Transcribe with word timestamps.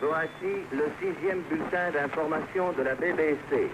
Voici 0.00 0.54
le 0.72 0.84
sixième 1.00 1.40
bulletin 1.50 1.90
d'information 1.92 2.72
de 2.78 2.82
la 2.82 2.94
BBC. 2.94 3.70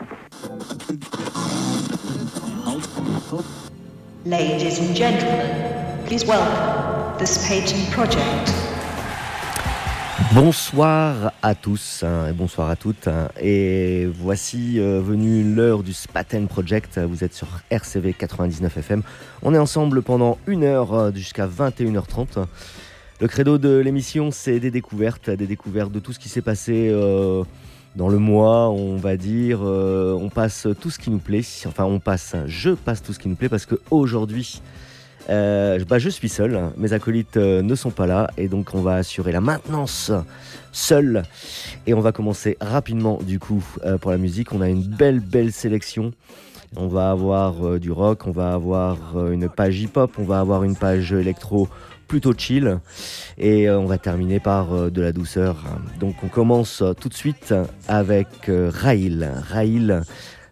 Ladies 4.25 4.81
and 4.81 4.95
gentlemen, 4.95 5.47
please 6.07 6.25
welcome 6.27 7.17
the 7.19 7.27
Spaten 7.27 7.91
Project. 7.93 8.53
Bonsoir 10.35 11.33
à 11.43 11.55
tous 11.55 12.03
hein, 12.03 12.29
et 12.29 12.33
bonsoir 12.33 12.69
à 12.71 12.77
toutes. 12.77 13.09
hein, 13.09 13.29
Et 13.41 14.07
voici 14.07 14.81
euh, 14.81 15.01
venue 15.01 15.45
l'heure 15.55 15.83
du 15.83 15.93
Spaten 15.93 16.49
Project. 16.49 16.99
Vous 16.99 17.23
êtes 17.25 17.33
sur 17.35 17.47
RCV 17.71 18.13
99 18.15 18.77
FM. 18.77 19.03
On 19.43 19.55
est 19.55 19.59
ensemble 19.59 20.03
pendant 20.03 20.39
une 20.47 20.65
heure 20.65 20.93
euh, 20.95 21.13
jusqu'à 21.15 21.47
21h30. 21.47 22.45
Le 23.19 23.29
credo 23.29 23.57
de 23.57 23.79
l'émission, 23.79 24.31
c'est 24.31 24.61
des 24.61 24.71
découvertes, 24.71 25.31
des 25.31 25.47
découvertes 25.47 25.91
de 25.91 26.01
tout 26.01 26.13
ce 26.13 26.19
qui 26.19 26.29
s'est 26.29 26.43
passé 26.43 26.91
euh, 26.91 27.45
dans 27.95 28.11
le 28.11 28.19
mois, 28.19 28.69
on 28.69 28.97
va 28.97 29.17
dire. 29.17 29.61
Euh, 29.63 30.13
on 30.13 30.29
passe 30.29 30.69
tout 30.83 30.91
ce 30.91 30.99
qui 30.99 31.09
nous 31.09 31.19
plaît. 31.19 31.41
Enfin, 31.65 31.85
on 31.85 31.99
passe, 31.99 32.37
je 32.47 32.73
passe 32.73 33.03
tout 33.03 33.15
ce 33.15 33.19
qui 33.19 33.31
nous 33.31 33.35
plaît 33.35 33.49
parce 33.49 33.65
qu'aujourd'hui, 33.65 34.61
euh, 35.31 35.83
bah, 35.89 35.99
je 35.99 36.11
suis 36.11 36.29
seul. 36.29 36.61
Mes 36.77 36.93
acolytes 36.93 37.39
ne 37.39 37.75
sont 37.75 37.91
pas 37.91 38.07
là 38.07 38.31
et 38.37 38.49
donc 38.49 38.75
on 38.75 38.83
va 38.83 38.97
assurer 38.97 39.33
la 39.33 39.41
maintenance 39.41 40.13
seul. 40.73 41.23
Et 41.87 41.95
on 41.95 42.01
va 42.01 42.13
commencer 42.13 42.59
rapidement 42.61 43.19
du 43.23 43.39
coup 43.39 43.65
pour 44.03 44.11
la 44.11 44.19
musique. 44.19 44.53
On 44.53 44.61
a 44.61 44.69
une 44.69 44.83
belle, 44.83 45.21
belle 45.21 45.53
sélection. 45.53 46.13
On 46.77 46.89
va 46.89 47.13
avoir 47.13 47.79
du 47.79 47.91
rock, 47.93 48.27
on 48.27 48.33
va 48.33 48.53
avoir 48.53 48.99
une 49.31 49.49
page 49.49 49.81
hip-hop, 49.81 50.11
on 50.19 50.25
va 50.25 50.41
avoir 50.41 50.65
une 50.65 50.77
page 50.77 51.13
électro 51.15 51.69
plutôt 52.07 52.33
chill. 52.37 52.79
Et 53.39 53.69
euh, 53.69 53.79
on 53.79 53.87
va 53.87 53.99
terminer 53.99 54.41
par 54.41 54.73
euh, 54.73 54.91
de 54.91 55.03
la 55.03 55.13
douceur. 55.13 55.57
Donc 56.01 56.17
on 56.23 56.29
commence 56.29 56.83
euh, 56.83 56.93
tout 56.95 57.09
de 57.09 57.15
suite 57.15 57.55
avec 57.89 58.29
Raïl. 58.49 59.31
Raïl, 59.49 60.03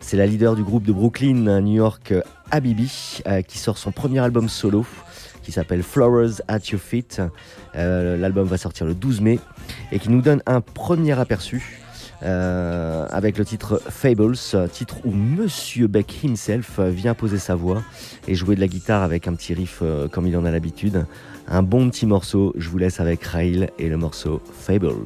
c'est 0.01 0.17
la 0.17 0.27
leader 0.27 0.55
du 0.55 0.63
groupe 0.63 0.85
de 0.85 0.93
Brooklyn, 0.93 1.61
New 1.61 1.75
York, 1.75 2.15
Habibi, 2.51 3.23
qui 3.49 3.59
sort 3.59 3.79
son 3.79 3.91
premier 3.91 4.19
album 4.21 4.49
solo 4.49 4.85
qui 5.43 5.53
s'appelle 5.53 5.83
Flowers 5.83 6.41
at 6.49 6.61
Your 6.71 6.81
Feet. 6.81 7.23
L'album 7.75 8.47
va 8.47 8.59
sortir 8.59 8.87
le 8.87 8.95
12 8.95 9.21
mai 9.21 9.39
et 9.93 9.99
qui 9.99 10.11
nous 10.11 10.21
donne 10.21 10.43
un 10.47 10.61
premier 10.61 11.19
aperçu 11.19 11.81
avec 12.21 13.39
le 13.39 13.45
titre 13.45 13.81
Fables, 13.89 14.37
titre 14.73 14.97
où 15.05 15.11
Monsieur 15.11 15.87
Beck 15.87 16.23
himself 16.23 16.81
vient 16.81 17.15
poser 17.15 17.39
sa 17.39 17.55
voix 17.55 17.83
et 18.29 18.35
jouer 18.35 18.57
de 18.57 18.61
la 18.61 18.69
guitare 18.69 19.03
avec 19.03 19.27
un 19.27 19.35
petit 19.35 19.55
riff 19.55 19.83
comme 20.13 20.27
il 20.27 20.37
en 20.37 20.45
a 20.45 20.51
l'habitude. 20.51 21.07
Un 21.47 21.63
bon 21.63 21.91
petit 21.91 22.07
morceau, 22.07 22.53
je 22.57 22.71
vous 22.71 22.79
laisse 22.79 23.01
avec 23.01 23.23
Rail 23.23 23.69
et 23.79 23.89
le 23.89 23.97
morceau 23.99 24.41
Fables. 24.53 25.05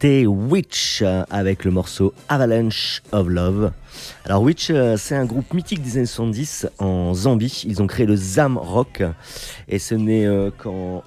C'était 0.00 0.26
Witch 0.26 1.02
euh, 1.02 1.24
avec 1.28 1.64
le 1.64 1.72
morceau 1.72 2.14
Avalanche 2.28 3.02
of 3.10 3.26
Love. 3.26 3.72
Alors 4.24 4.42
Witch, 4.42 4.68
euh, 4.70 4.96
c'est 4.96 5.16
un 5.16 5.24
groupe 5.24 5.52
mythique 5.52 5.82
des 5.82 5.96
années 5.96 6.06
70 6.06 6.68
en 6.78 7.14
Zambie. 7.14 7.64
Ils 7.66 7.82
ont 7.82 7.88
créé 7.88 8.06
le 8.06 8.14
Zam 8.14 8.58
Rock 8.58 9.02
et 9.66 9.80
ce 9.80 9.96
n'est 9.96 10.24
euh, 10.24 10.52
qu'en 10.56 11.02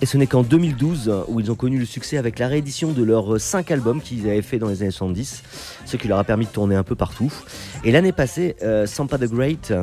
et 0.00 0.06
ce 0.06 0.16
n'est 0.16 0.26
qu'en 0.26 0.42
2012 0.42 1.10
euh, 1.10 1.20
où 1.28 1.38
ils 1.38 1.52
ont 1.52 1.54
connu 1.54 1.78
le 1.78 1.84
succès 1.84 2.16
avec 2.16 2.38
la 2.38 2.48
réédition 2.48 2.92
de 2.92 3.02
leurs 3.02 3.38
5 3.38 3.70
albums 3.70 4.00
qu'ils 4.00 4.22
avaient 4.22 4.40
fait 4.40 4.58
dans 4.58 4.68
les 4.68 4.80
années 4.80 4.90
70, 4.90 5.42
ce 5.84 5.96
qui 5.98 6.08
leur 6.08 6.18
a 6.18 6.24
permis 6.24 6.46
de 6.46 6.50
tourner 6.50 6.76
un 6.76 6.82
peu 6.82 6.94
partout. 6.94 7.30
Et 7.84 7.92
l'année 7.92 8.12
passée, 8.12 8.56
Sampa 8.86 9.18
the 9.18 9.26
Great, 9.26 9.74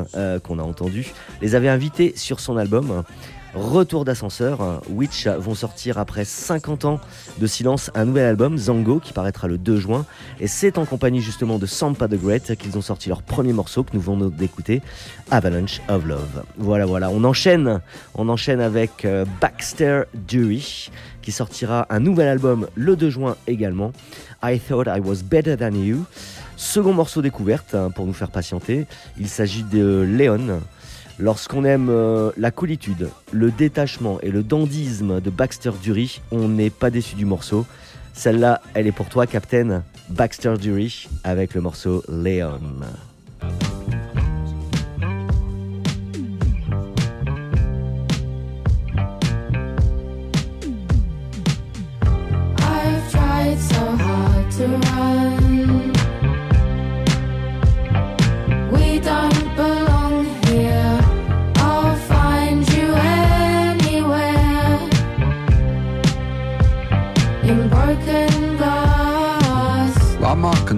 qu'on 0.42 0.58
a 0.58 0.62
entendu, 0.64 1.12
les 1.40 1.54
avait 1.54 1.68
invités 1.68 2.12
sur 2.16 2.40
son 2.40 2.56
album. 2.56 3.04
Retour 3.54 4.06
d'ascenseur, 4.06 4.80
Witch 4.88 5.26
vont 5.26 5.54
sortir 5.54 5.98
après 5.98 6.24
50 6.24 6.86
ans 6.86 7.00
de 7.38 7.46
silence 7.46 7.90
un 7.94 8.06
nouvel 8.06 8.24
album, 8.24 8.56
Zango, 8.56 8.98
qui 8.98 9.12
paraîtra 9.12 9.46
le 9.46 9.58
2 9.58 9.78
juin. 9.78 10.06
Et 10.40 10.46
c'est 10.46 10.78
en 10.78 10.86
compagnie 10.86 11.20
justement 11.20 11.58
de 11.58 11.66
Sampa 11.66 12.08
the 12.08 12.14
Great 12.14 12.56
qu'ils 12.56 12.78
ont 12.78 12.82
sorti 12.82 13.10
leur 13.10 13.22
premier 13.22 13.52
morceau 13.52 13.82
que 13.82 13.90
nous 13.92 14.00
venons 14.00 14.30
d'écouter, 14.30 14.80
Avalanche 15.30 15.82
of 15.88 16.06
Love. 16.06 16.44
Voilà, 16.56 16.86
voilà, 16.86 17.10
on 17.10 17.24
enchaîne, 17.24 17.82
on 18.14 18.30
enchaîne 18.30 18.60
avec 18.60 19.04
euh, 19.04 19.26
Baxter 19.42 20.04
Dury, 20.14 20.90
qui 21.20 21.30
sortira 21.30 21.86
un 21.90 22.00
nouvel 22.00 22.28
album 22.28 22.68
le 22.74 22.96
2 22.96 23.10
juin 23.10 23.36
également, 23.46 23.92
I 24.42 24.58
Thought 24.60 24.86
I 24.86 25.00
Was 25.00 25.22
Better 25.22 25.58
Than 25.58 25.74
You. 25.74 26.06
Second 26.56 26.94
morceau 26.94 27.20
découverte 27.20 27.74
hein, 27.74 27.90
pour 27.90 28.06
nous 28.06 28.14
faire 28.14 28.30
patienter, 28.30 28.86
il 29.18 29.28
s'agit 29.28 29.62
de 29.62 30.00
Léon. 30.08 30.62
Lorsqu'on 31.18 31.64
aime 31.64 31.88
euh, 31.90 32.30
la 32.36 32.50
coolitude, 32.50 33.08
le 33.30 33.50
détachement 33.50 34.18
et 34.22 34.30
le 34.30 34.42
dandisme 34.42 35.20
de 35.20 35.30
Baxter 35.30 35.72
Dury, 35.82 36.20
on 36.30 36.48
n'est 36.48 36.70
pas 36.70 36.90
déçu 36.90 37.14
du 37.14 37.24
morceau. 37.24 37.66
Celle-là, 38.14 38.60
elle 38.74 38.86
est 38.86 38.92
pour 38.92 39.08
toi, 39.08 39.26
Captain 39.26 39.82
Baxter 40.10 40.54
Dury, 40.58 41.08
avec 41.24 41.54
le 41.54 41.60
morceau 41.60 42.02
run. 42.08 42.60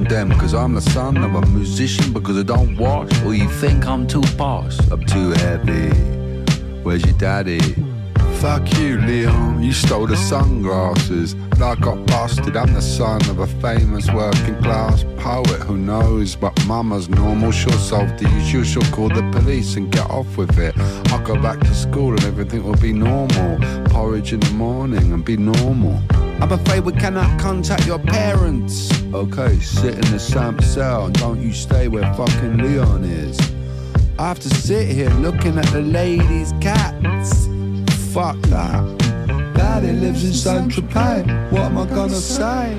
Because 0.02 0.54
I'm 0.54 0.74
the 0.74 0.80
son 0.80 1.16
of 1.18 1.34
a 1.36 1.46
musician 1.46 2.12
because 2.12 2.36
I 2.36 2.42
don't 2.42 2.76
wash. 2.76 3.10
Or 3.22 3.32
you 3.32 3.48
think 3.48 3.86
I'm 3.86 4.06
too 4.06 4.22
posh? 4.36 4.76
I'm 4.90 5.04
too 5.06 5.30
heavy. 5.30 5.90
Where's 6.82 7.04
your 7.04 7.16
daddy? 7.16 7.60
Fuck 8.40 8.76
you, 8.78 9.00
Leon. 9.00 9.62
You 9.62 9.72
stole 9.72 10.06
the 10.06 10.16
sunglasses. 10.16 11.34
And 11.34 11.62
I 11.62 11.76
got 11.76 12.04
busted. 12.06 12.56
I'm 12.56 12.74
the 12.74 12.82
son 12.82 13.20
of 13.30 13.38
a 13.38 13.46
famous 13.46 14.10
working 14.10 14.60
class 14.62 15.04
poet 15.16 15.60
who 15.62 15.76
knows 15.76 16.34
but 16.34 16.52
mama's 16.66 17.08
normal. 17.08 17.52
She'll 17.52 17.72
solve 17.78 18.18
the 18.18 18.26
issue. 18.38 18.64
She'll 18.64 18.90
call 18.90 19.08
the 19.08 19.22
police 19.30 19.76
and 19.76 19.92
get 19.92 20.10
off 20.10 20.36
with 20.36 20.58
it. 20.58 20.74
I'll 21.12 21.24
go 21.24 21.40
back 21.40 21.60
to 21.60 21.74
school 21.74 22.10
and 22.10 22.24
everything 22.24 22.64
will 22.64 22.76
be 22.76 22.92
normal. 22.92 23.58
Porridge 23.90 24.32
in 24.32 24.40
the 24.40 24.50
morning 24.50 25.12
and 25.12 25.24
be 25.24 25.36
normal. 25.36 26.02
I'm 26.40 26.50
afraid 26.50 26.80
we 26.80 26.92
cannot 26.92 27.38
contact 27.40 27.86
your 27.86 28.00
parents. 28.00 28.93
Okay, 29.14 29.60
sit 29.60 29.94
in 29.94 30.10
the 30.10 30.18
Sam 30.18 30.60
cell 30.60 31.06
and 31.06 31.14
don't 31.14 31.40
you 31.40 31.52
stay 31.52 31.86
where 31.86 32.12
fucking 32.14 32.58
Leon 32.58 33.04
is. 33.04 33.38
I 34.18 34.26
have 34.26 34.40
to 34.40 34.48
sit 34.48 34.88
here 34.88 35.08
looking 35.10 35.56
at 35.56 35.66
the 35.66 35.82
ladies' 35.82 36.52
cats. 36.60 37.46
Fuck 38.12 38.36
that. 38.50 38.82
Daddy 39.54 39.92
lives 39.92 40.24
in 40.24 40.32
Saint 40.32 40.72
Tropez. 40.72 41.52
What 41.52 41.62
am 41.62 41.78
I 41.78 41.86
gonna 41.86 42.10
say? 42.10 42.76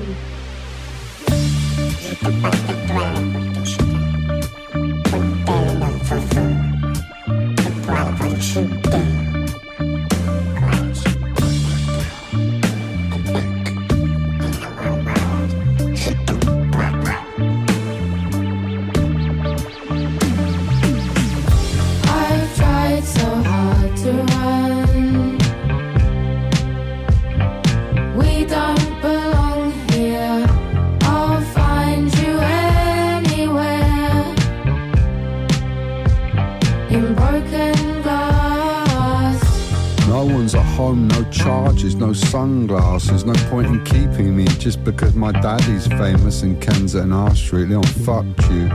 Just 44.66 44.82
because 44.82 45.14
my 45.14 45.30
daddy's 45.30 45.86
famous 45.86 46.42
in 46.42 46.56
Kenza 46.56 47.02
and 47.02 47.14
R 47.14 47.32
Street, 47.36 47.68
fuck 48.04 48.24
you. 48.50 48.66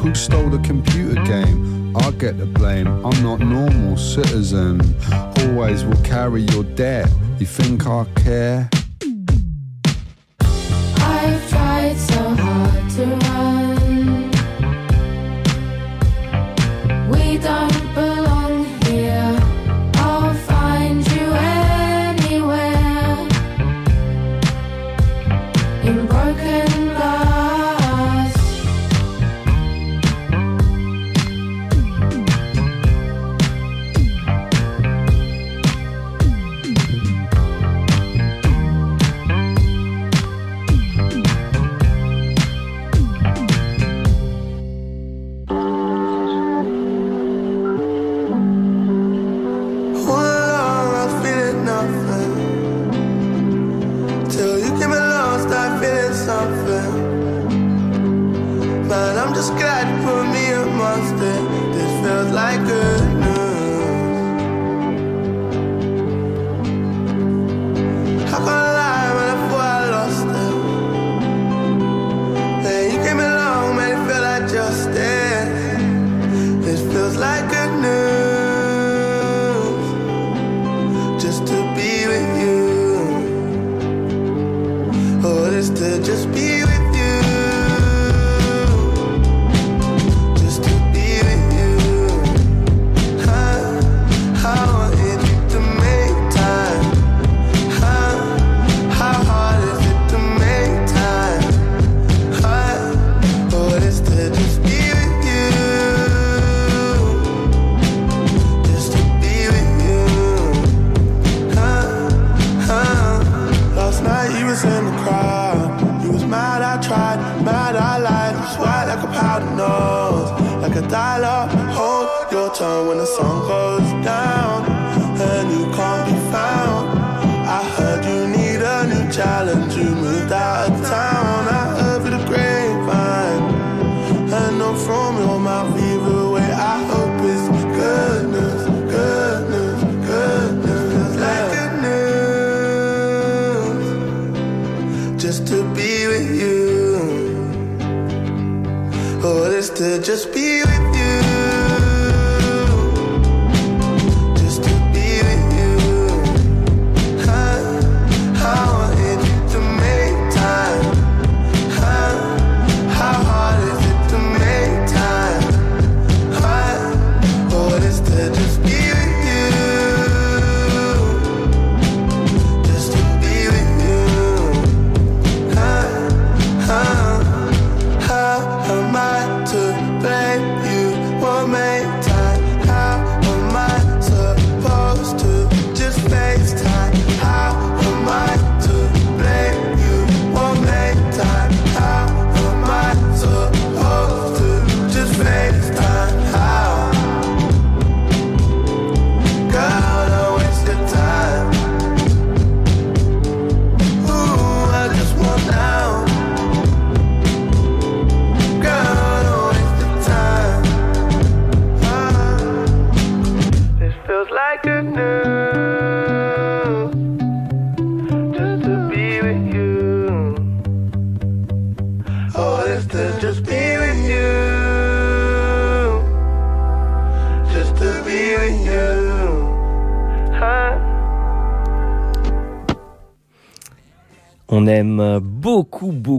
Who 0.00 0.12
stole 0.12 0.50
the 0.50 0.58
computer 0.58 1.22
game? 1.22 1.96
I 1.96 2.10
get 2.10 2.36
the 2.36 2.46
blame. 2.46 2.88
I'm 2.88 3.22
not 3.22 3.38
normal 3.38 3.96
citizen. 3.96 4.80
Always 5.12 5.84
will 5.84 6.02
carry 6.02 6.42
your 6.42 6.64
debt. 6.64 7.08
You 7.38 7.46
think 7.46 7.86
I 7.86 8.06
care? 8.16 8.68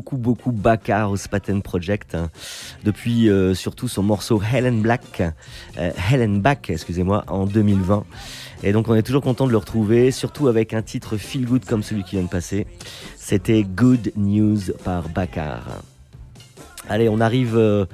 beaucoup, 0.08 0.18
beaucoup 0.18 0.52
Baka 0.52 1.10
au 1.10 1.18
Spaten 1.18 1.62
Project. 1.62 2.16
Hein. 2.16 2.30
Depuis 2.84 3.30
euh, 3.30 3.54
surtout 3.54 3.88
son 3.88 4.04
morceau 4.04 4.42
Helen 4.42 4.82
Black, 4.82 5.22
euh, 5.78 5.92
Helen 6.12 6.40
Back, 6.40 6.70
excusez-moi, 6.70 7.26
en 7.28 7.46
2020. 7.46 8.06
Et 8.64 8.72
donc 8.72 8.88
on 8.88 8.96
est 8.96 9.04
toujours 9.04 9.22
content 9.22 9.48
de 9.48 9.52
le 9.52 9.58
retrouver, 9.58 10.12
surtout 10.12 10.48
avec 10.48 10.74
un 10.74 10.82
titre 10.82 11.18
feel 11.18 11.46
good 11.46 11.66
comme 11.66 11.84
celui 11.84 12.04
qui 12.04 12.16
vient 12.16 12.24
de 12.24 12.30
passer. 12.30 12.68
C'était 13.18 13.64
Good 13.64 14.14
News 14.16 14.60
par 14.84 15.10
Bakar. 15.10 15.82
Allez, 16.88 17.10
on 17.10 17.20
arrive 17.20 17.58
euh, 17.58 17.86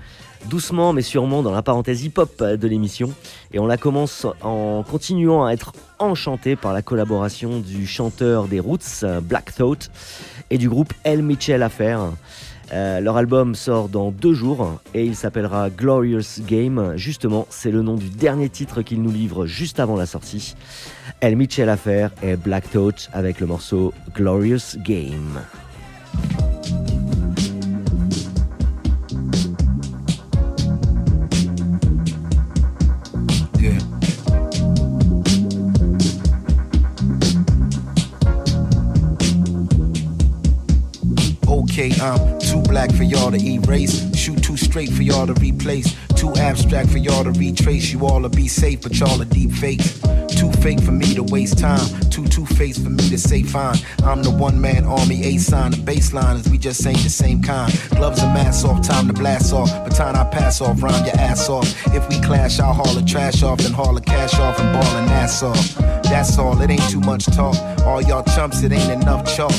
doucement 0.50 0.94
mais 0.94 1.02
sûrement 1.02 1.42
dans 1.42 1.52
la 1.52 1.62
parenthèse 1.62 2.04
hip-hop 2.04 2.44
de 2.44 2.68
l'émission. 2.68 3.12
Et 3.52 3.60
on 3.60 3.68
la 3.68 3.78
commence 3.78 4.26
en 4.42 4.84
continuant 4.84 5.46
à 5.46 5.52
être 5.52 5.74
enchanté 6.00 6.56
par 6.56 6.74
la 6.74 6.82
collaboration 6.82 7.60
du 7.60 7.88
chanteur 7.88 8.48
des 8.48 8.60
Roots, 8.60 9.06
Black 9.22 9.56
Thought, 9.56 9.90
et 10.50 10.58
du 10.58 10.70
groupe 10.70 10.94
El 11.04 11.24
Mitchell 11.24 11.64
Affair. 11.64 12.12
Euh, 12.72 13.02
leur 13.02 13.18
album 13.18 13.56
sort 13.56 13.90
dans 13.90 14.12
deux 14.12 14.34
jours 14.34 14.80
et 14.94 15.06
il 15.06 15.16
s'appellera 15.16 15.70
Glorious 15.70 16.42
Game. 16.48 16.94
Justement, 16.96 17.46
c'est 17.50 17.72
le 17.72 17.82
nom 17.82 17.96
du 17.96 18.10
dernier 18.10 18.50
titre 18.50 18.82
qu'ils 18.82 19.02
nous 19.02 19.12
livrent 19.12 19.46
juste 19.46 19.80
avant 19.80 19.96
la 19.96 20.06
sortie. 20.06 20.56
El 21.20 21.36
Mitchell 21.36 21.70
Affair 21.70 22.12
et 22.24 22.36
Black 22.36 22.70
Thought 22.72 23.10
avec 23.14 23.40
le 23.40 23.48
morceau 23.48 23.94
Glorious 24.16 24.78
Game. 24.78 25.40
Okay, 41.74 41.92
I'm 42.02 42.38
too 42.38 42.62
black 42.62 42.94
for 42.94 43.02
y'all 43.02 43.32
to 43.32 43.44
erase. 43.44 44.16
Shoot 44.16 44.44
too 44.44 44.58
straight 44.58 44.92
for 44.92 45.02
y'all 45.02 45.26
to 45.26 45.34
replace. 45.34 45.96
Too 46.10 46.32
abstract 46.36 46.92
for 46.92 47.00
y'all 47.00 47.24
to 47.24 47.32
retrace. 47.32 47.92
You 47.92 48.06
all 48.06 48.22
to 48.22 48.30
be 48.30 48.48
safe, 48.48 48.84
but 48.84 49.00
y'all 49.00 49.20
are 49.20 49.26
deep 49.26 49.52
fake. 49.54 49.82
Too 50.28 50.52
fake 50.62 50.84
for 50.84 50.92
me 50.92 51.16
to 51.16 51.24
waste 51.24 51.58
time. 51.58 51.82
Too 52.12 52.28
two 52.28 52.46
faced 52.46 52.84
for 52.84 52.92
me 52.92 53.10
to 53.10 53.18
say 53.18 53.42
fine. 53.42 53.78
I'm 54.04 54.22
the 54.22 54.30
one 54.30 54.62
man 54.62 54.86
army, 54.86 55.26
A 55.26 55.40
sign. 55.40 55.72
The 55.72 55.78
baseline 55.78 56.36
is 56.36 56.48
we 56.48 56.60
just 56.60 56.86
ain't 56.86 57.00
the 57.00 57.10
same 57.10 57.42
kind. 57.42 57.74
Gloves 57.90 58.22
and 58.22 58.36
masks 58.36 58.64
off, 58.64 58.84
time 58.84 59.08
to 59.08 59.14
blast 59.14 59.52
off. 59.52 59.72
Baton 59.84 60.16
I 60.16 60.26
pass 60.26 60.62
off, 60.62 60.84
round 60.84 61.08
your 61.08 61.16
ass 61.16 61.50
off. 61.50 61.66
If 61.88 62.08
we 62.08 62.22
clash, 62.22 62.60
I'll 62.60 62.74
haul 62.74 62.94
the 62.94 63.02
trash 63.02 63.42
off, 63.42 63.58
then 63.58 63.74
haul 63.74 63.96
the 63.96 64.02
cash 64.02 64.36
off 64.36 64.60
and 64.60 64.72
ball 64.74 64.96
an 64.98 65.10
ass 65.10 65.42
off. 65.42 65.93
That's 66.14 66.38
all, 66.38 66.62
it 66.62 66.70
ain't 66.70 66.90
too 66.92 67.00
much 67.00 67.26
talk. 67.26 67.56
All 67.88 68.00
y'all 68.00 68.24
chumps, 68.36 68.62
it 68.62 68.72
ain't 68.72 69.02
enough 69.02 69.26
chalk. 69.36 69.52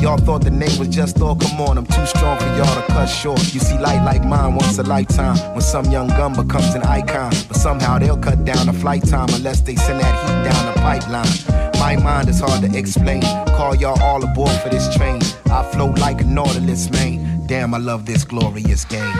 Y'all 0.00 0.16
thought 0.16 0.42
the 0.42 0.50
name 0.50 0.78
was 0.78 0.88
just 0.88 1.20
all, 1.20 1.36
come 1.36 1.60
on, 1.60 1.76
I'm 1.76 1.84
too 1.84 2.06
strong 2.06 2.38
for 2.38 2.46
y'all 2.56 2.74
to 2.80 2.86
cut 2.90 3.04
short. 3.04 3.38
You 3.52 3.60
see, 3.60 3.76
light 3.78 4.02
like 4.06 4.24
mine 4.24 4.54
once 4.54 4.78
a 4.78 4.84
lifetime. 4.84 5.36
When 5.52 5.60
some 5.60 5.84
young 5.90 6.08
gun 6.08 6.32
becomes 6.32 6.74
an 6.74 6.82
icon, 6.84 7.30
but 7.46 7.58
somehow 7.58 7.98
they'll 7.98 8.16
cut 8.16 8.42
down 8.46 8.68
the 8.68 8.72
flight 8.72 9.06
time 9.06 9.28
unless 9.34 9.60
they 9.60 9.76
send 9.76 10.00
that 10.00 10.14
heat 10.24 10.50
down 10.50 10.72
the 10.72 10.80
pipeline. 10.80 11.78
My 11.78 12.02
mind 12.02 12.30
is 12.30 12.40
hard 12.40 12.62
to 12.62 12.78
explain. 12.78 13.20
Call 13.48 13.74
y'all 13.74 14.02
all 14.02 14.24
aboard 14.24 14.58
for 14.62 14.70
this 14.70 14.88
train. 14.96 15.20
I 15.50 15.62
float 15.74 15.98
like 15.98 16.22
a 16.22 16.24
nautilus, 16.24 16.90
man. 16.90 17.46
Damn, 17.46 17.74
I 17.74 17.78
love 17.78 18.06
this 18.06 18.24
glorious 18.24 18.86
game. 18.86 19.14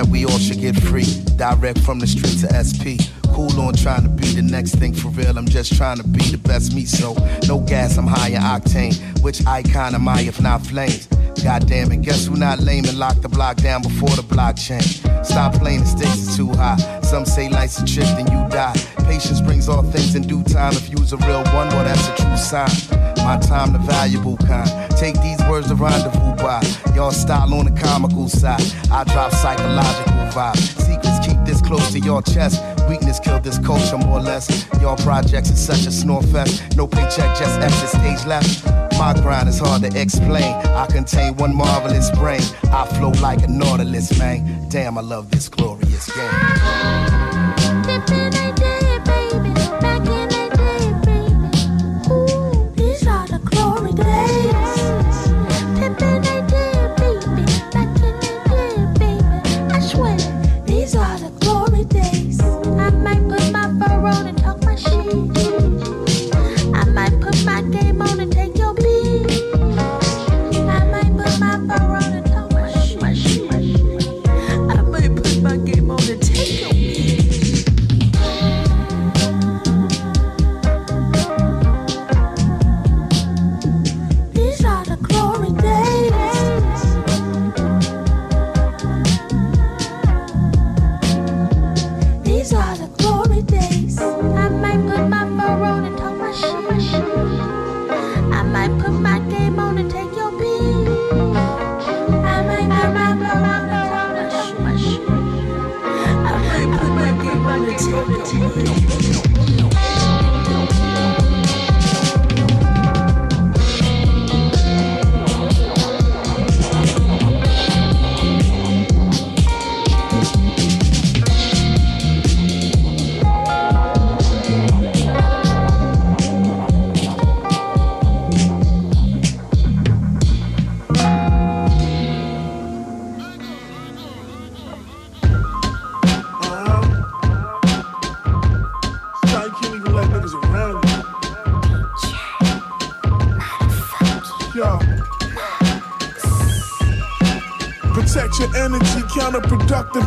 That 0.00 0.10
we 0.10 0.24
all 0.24 0.38
should 0.38 0.60
get 0.60 0.74
free. 0.76 1.04
Direct 1.36 1.78
from 1.80 1.98
the 1.98 2.06
street 2.06 2.40
to 2.40 2.48
SP. 2.56 2.96
Cool 3.34 3.60
on 3.60 3.74
trying 3.74 4.02
to 4.02 4.08
be 4.08 4.26
the 4.28 4.42
next 4.42 4.76
thing 4.76 4.94
for 4.94 5.08
real. 5.08 5.36
I'm 5.36 5.46
just 5.46 5.76
trying 5.76 5.98
to 5.98 6.06
be 6.06 6.20
the 6.30 6.38
best 6.38 6.74
me. 6.74 6.86
So 6.86 7.14
no 7.46 7.60
gas, 7.60 7.98
I'm 7.98 8.06
higher 8.06 8.38
octane. 8.38 8.94
Which 9.22 9.46
icon 9.46 9.94
am 9.94 10.08
I 10.08 10.22
if 10.22 10.40
not 10.40 10.64
flames? 10.64 11.06
God 11.44 11.66
damn 11.66 11.92
it, 11.92 12.02
guess 12.02 12.26
who 12.26 12.36
not 12.36 12.60
lame 12.60 12.84
and 12.86 12.98
lock 12.98 13.20
the 13.20 13.28
block 13.28 13.56
down 13.56 13.82
before 13.82 14.10
the 14.10 14.22
blockchain? 14.22 14.82
Stop 15.24 15.54
playing, 15.54 15.80
the 15.80 15.86
stakes 15.86 16.28
is 16.28 16.36
too 16.36 16.50
high. 16.50 16.76
Some 17.02 17.24
say 17.24 17.48
life's 17.48 17.78
a 17.80 17.84
trip, 17.84 18.06
then 18.16 18.26
you 18.32 18.48
die. 18.48 18.74
Patience 19.04 19.40
brings 19.40 19.68
all 19.68 19.82
things 19.82 20.14
in 20.14 20.22
due 20.22 20.42
time. 20.44 20.72
If 20.72 20.88
you's 20.90 21.12
a 21.12 21.18
real 21.18 21.44
one, 21.44 21.68
well, 21.68 21.84
that's 21.84 22.08
a 22.08 22.14
true 22.22 22.36
sign. 22.36 22.99
My 23.24 23.38
time, 23.38 23.72
the 23.72 23.78
valuable 23.78 24.36
kind. 24.38 24.68
Take 24.96 25.20
these 25.22 25.40
words 25.48 25.68
to 25.68 25.74
rendezvous 25.74 26.34
by. 26.36 26.62
Y'all 26.94 27.10
style 27.10 27.52
on 27.54 27.66
the 27.66 27.80
comical 27.80 28.28
side. 28.28 28.62
I 28.90 29.04
drop 29.04 29.32
psychological 29.32 30.12
vibe. 30.32 30.56
Secrets 30.56 31.26
keep 31.26 31.38
this 31.44 31.60
close 31.60 31.92
to 31.92 32.00
your 32.00 32.22
chest. 32.22 32.62
Weakness 32.88 33.20
killed 33.20 33.44
this 33.44 33.58
culture 33.58 33.98
more 33.98 34.18
or 34.18 34.22
less. 34.22 34.66
Y'all 34.80 34.96
projects 34.96 35.50
is 35.50 35.64
such 35.64 35.86
a 35.86 35.92
snore 35.92 36.22
fest. 36.22 36.76
No 36.76 36.86
paycheck, 36.86 37.36
just 37.38 37.60
extra 37.60 37.88
stage 37.88 38.26
left. 38.26 38.64
My 38.98 39.14
grind 39.14 39.48
is 39.48 39.58
hard 39.58 39.82
to 39.82 40.00
explain. 40.00 40.52
I 40.52 40.86
contain 40.86 41.36
one 41.36 41.54
marvelous 41.54 42.10
brain. 42.10 42.42
I 42.64 42.86
flow 42.98 43.10
like 43.22 43.42
a 43.42 43.48
nautilus, 43.48 44.18
man. 44.18 44.68
Damn, 44.68 44.98
I 44.98 45.00
love 45.02 45.30
this 45.30 45.48
glorious 45.48 46.10
game. 46.14 46.30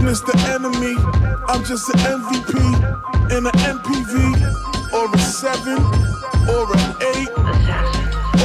The 0.02 0.36
enemy. 0.54 0.96
I'm 1.48 1.64
just 1.64 1.90
an 1.90 2.00
MVP 2.00 2.56
in 3.32 3.46
an 3.46 3.58
MPV, 3.68 4.14
or 4.94 5.14
a 5.14 5.20
7, 5.20 5.78
or 6.50 6.66
an 6.72 6.86
8, 7.02 7.30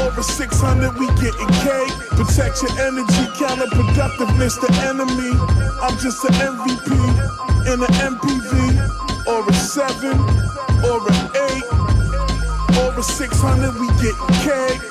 or 0.01 0.19
a 0.19 0.23
600, 0.23 0.99
we 0.99 1.07
getting 1.21 1.49
K. 1.63 1.87
Protect 2.17 2.63
your 2.63 2.75
energy, 2.81 3.25
counterproductiveness, 3.39 4.61
the 4.61 4.71
enemy. 4.89 5.33
I'm 5.81 5.97
just 5.99 6.25
an 6.25 6.35
MVP 6.35 6.91
in 7.73 7.83
an 7.83 7.95
MPV, 8.03 9.27
or 9.27 9.49
a 9.49 9.55
seven, 9.55 10.19
or 10.85 11.01
an 11.07 11.21
eight, 11.51 11.65
a 12.99 13.03
600, 13.03 13.75
we 13.79 13.87
get 14.03 14.17
cake. 14.43 14.83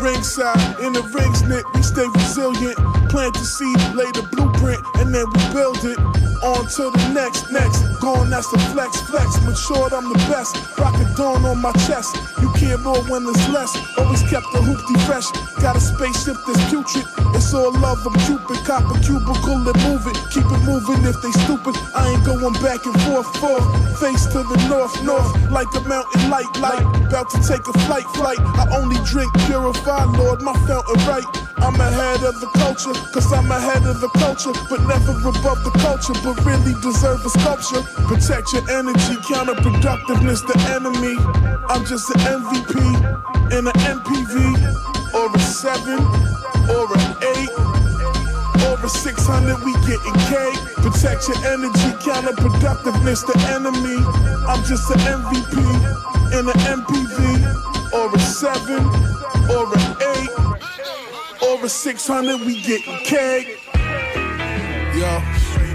Ringside, 0.00 0.80
in 0.80 0.92
the 0.92 1.02
rings 1.14 1.42
knit, 1.42 1.64
we 1.74 1.82
stay 1.82 2.06
resilient. 2.06 2.93
Plant 3.14 3.34
the 3.34 3.44
seed, 3.44 3.78
lay 3.94 4.10
the 4.10 4.26
blueprint, 4.32 4.82
and 4.98 5.14
then 5.14 5.26
we 5.30 5.38
build 5.54 5.78
it. 5.84 5.96
On 6.42 6.66
to 6.66 6.90
the 6.90 7.12
next, 7.14 7.48
next. 7.52 7.78
Gone, 8.00 8.28
that's 8.28 8.50
the 8.50 8.58
flex, 8.74 9.00
flex. 9.02 9.40
Matured, 9.46 9.92
I'm 9.92 10.08
the 10.08 10.18
best. 10.26 10.56
Rock 10.76 10.98
a 10.98 11.06
dawn 11.14 11.44
on 11.44 11.62
my 11.62 11.70
chest. 11.86 12.16
You 12.42 12.50
can't 12.58 12.84
roll 12.84 13.04
when 13.04 13.22
there's 13.22 13.48
less. 13.50 13.70
Always 13.96 14.22
kept 14.22 14.50
the 14.50 14.58
hoopty 14.58 14.98
fresh. 15.06 15.30
Got 15.62 15.76
a 15.76 15.80
spaceship 15.80 16.38
that's 16.44 16.58
putrid. 16.68 17.23
It's 17.34 17.52
all 17.52 17.72
love, 17.72 18.06
I'm 18.06 18.14
Cupid. 18.24 18.64
Cop 18.64 18.84
a 18.94 19.00
cubicle 19.00 19.66
and 19.66 19.78
move 19.82 20.06
it. 20.06 20.16
Keep 20.30 20.46
it 20.46 20.62
moving 20.64 21.04
if 21.04 21.20
they 21.20 21.32
stupid. 21.44 21.76
I 21.94 22.10
ain't 22.10 22.24
going 22.24 22.54
back 22.62 22.86
and 22.86 22.96
forth, 23.02 23.28
forth. 23.36 23.66
Face 24.00 24.26
to 24.26 24.42
the 24.42 24.56
north, 24.68 25.02
north. 25.02 25.28
Like 25.50 25.68
a 25.74 25.80
mountain 25.80 26.30
light, 26.30 26.50
light. 26.60 26.82
About 27.06 27.30
to 27.30 27.38
take 27.42 27.66
a 27.66 27.74
flight, 27.86 28.06
flight. 28.14 28.38
I 28.40 28.66
only 28.78 28.96
drink 29.04 29.32
purified, 29.46 30.16
Lord, 30.16 30.42
my 30.42 30.54
fountain 30.66 31.00
right. 31.06 31.26
I'm 31.58 31.80
ahead 31.80 32.22
of 32.24 32.40
the 32.40 32.46
culture, 32.58 32.92
cause 33.12 33.32
I'm 33.32 33.50
ahead 33.50 33.86
of 33.86 34.00
the 34.00 34.08
culture, 34.20 34.52
but 34.68 34.80
never 34.84 35.12
above 35.12 35.64
the 35.64 35.70
culture, 35.80 36.12
but 36.22 36.36
really 36.44 36.74
deserve 36.82 37.24
a 37.24 37.30
sculpture. 37.30 37.80
Protect 38.04 38.52
your 38.52 38.68
energy, 38.70 39.16
counterproductiveness, 39.24 40.44
the 40.46 40.56
enemy. 40.76 41.16
I'm 41.70 41.84
just 41.86 42.10
an 42.10 42.20
MVP 42.20 42.76
in 43.56 43.66
an 43.66 43.72
MPV, 43.80 44.93
or 45.14 45.34
a 45.34 45.38
7, 45.38 45.98
or 46.70 46.86
an 46.92 47.16
8. 47.22 47.48
Over 48.66 48.88
600, 48.88 49.64
we 49.64 49.72
getting 49.86 50.14
cake. 50.28 50.58
Protect 50.82 51.28
your 51.28 51.38
energy, 51.46 51.90
counterproductiveness, 52.02 53.24
the 53.26 53.36
enemy. 53.54 53.96
I'm 54.48 54.64
just 54.64 54.90
an 54.90 54.98
MVP 54.98 55.54
in 56.38 56.48
an 56.48 56.60
MPV, 56.82 57.92
or 57.92 58.14
a 58.14 58.18
7, 58.18 58.84
or 59.54 59.72
an 59.72 59.86
8. 61.42 61.48
Over 61.48 61.68
600, 61.68 62.40
we 62.40 62.60
getting 62.62 62.96
cake. 63.04 63.58
Yo, 64.94 65.22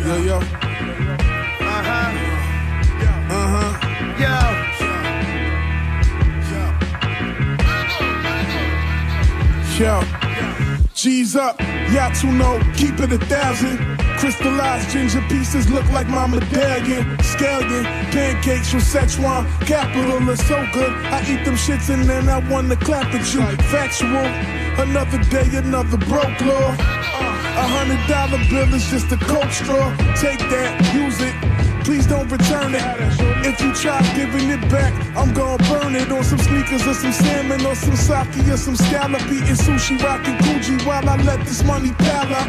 yo, 0.06 0.17
yo. 0.17 0.38
Uh 0.38 1.84
huh. 1.84 2.28
Yo. 9.79 10.01
G's 10.93 11.37
up, 11.37 11.57
y'all 11.93 12.13
too 12.13 12.33
know, 12.33 12.59
keep 12.75 12.99
it 12.99 13.13
a 13.13 13.17
thousand. 13.17 13.77
Crystallized 14.17 14.89
ginger 14.89 15.21
pieces 15.29 15.71
look 15.71 15.89
like 15.91 16.09
my 16.09 16.27
medallion. 16.27 17.05
Scallion, 17.19 17.85
pancakes 18.11 18.71
from 18.71 18.81
Szechuan, 18.81 19.47
capital 19.65 20.27
is 20.27 20.45
so 20.45 20.67
good. 20.73 20.91
I 21.05 21.21
eat 21.21 21.45
them 21.45 21.55
shits 21.55 21.89
and 21.89 22.03
then 22.03 22.27
I 22.27 22.39
wanna 22.49 22.75
clap 22.75 23.13
at 23.15 23.33
you. 23.33 23.39
Factual, 23.69 24.27
another 24.85 25.19
day, 25.29 25.47
another 25.57 25.95
broke 25.95 26.41
law. 26.41 26.71
A 26.71 27.65
hundred 27.75 28.05
dollar 28.09 28.43
bill 28.49 28.73
is 28.75 28.85
just 28.89 29.09
a 29.13 29.17
coke 29.17 29.49
straw. 29.53 29.95
Take 30.17 30.39
that, 30.49 30.93
use 30.93 31.21
it. 31.21 31.48
Please 31.89 32.06
don't 32.06 32.30
return 32.32 32.75
it. 32.75 32.84
If 33.43 33.60
you 33.60 33.73
try 33.73 33.99
giving 34.13 34.52
it 34.52 34.62
back, 34.69 34.93
I'm 35.17 35.34
gonna 35.34 35.58
burn 35.63 35.95
it 35.95 36.12
on 36.12 36.23
some 36.23 36.38
sneakers 36.38 36.86
or 36.86 36.93
some 36.93 37.12
salmon 37.12 37.65
or 37.65 37.73
some 37.73 37.95
sake 37.95 38.47
or 38.47 38.58
some 38.58 38.75
scallop 38.75 39.23
eating 39.23 39.58
sushi, 39.58 39.99
rocking 40.04 40.36
Gucci 40.45 40.86
while 40.86 41.10
I 41.10 41.15
let 41.23 41.39
this 41.47 41.63
money 41.63 41.91
pile 41.93 42.32
up. 42.32 42.47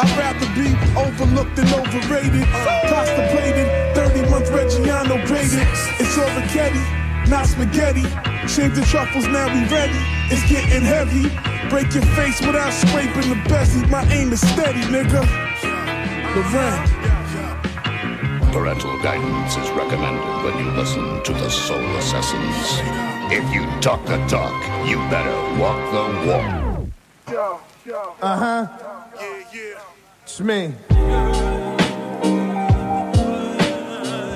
I'd 0.00 0.08
rather 0.16 0.48
be 0.56 0.72
overlooked 0.96 1.56
than 1.56 1.68
overrated. 1.74 2.48
Pasta 2.88 3.28
plated, 3.36 3.68
30 3.94 4.30
month 4.30 4.48
Reggiano 4.48 5.20
baited. 5.28 5.68
It's 6.00 6.16
Richetti, 6.16 7.28
not 7.28 7.44
spaghetti. 7.44 8.08
Shave 8.48 8.74
the 8.74 8.80
truffles, 8.88 9.26
now 9.26 9.52
we 9.52 9.60
ready. 9.68 10.00
It's 10.32 10.40
getting 10.48 10.80
heavy. 10.80 11.28
Break 11.68 11.92
your 11.92 12.06
face 12.16 12.40
without 12.40 12.72
scraping 12.72 13.28
the 13.28 13.36
bestie. 13.52 13.86
My 13.90 14.04
aim 14.10 14.32
is 14.32 14.40
steady, 14.40 14.80
nigga. 14.88 15.20
Lorraine. 16.34 17.01
Parental 18.52 18.96
guidance 19.02 19.56
is 19.56 19.70
recommended 19.70 20.22
when 20.44 20.58
you 20.64 20.70
listen 20.72 21.22
to 21.24 21.32
the 21.32 21.48
Soul 21.48 21.80
Assassins. 21.96 22.80
If 23.32 23.42
you 23.54 23.62
talk 23.80 24.04
the 24.04 24.18
talk, 24.28 24.52
you 24.86 24.96
better 25.08 25.34
walk 25.58 25.80
the 25.90 26.04
walk. 26.28 27.58
Uh 28.20 28.36
huh. 28.36 28.66
It's 30.22 30.40
me. 30.40 30.74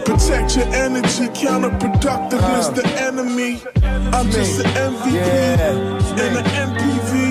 Protect 0.07 0.57
your 0.57 0.67
energy, 0.75 1.27
counterproductiveness, 1.37 2.69
Uh. 2.69 2.71
the 2.71 2.87
enemy. 3.01 3.61
I'm 4.15 4.31
just 4.31 4.61
an 4.61 4.67
MVP 4.95 6.17
in 6.25 6.37
an 6.37 6.45
MPV. 6.71 7.26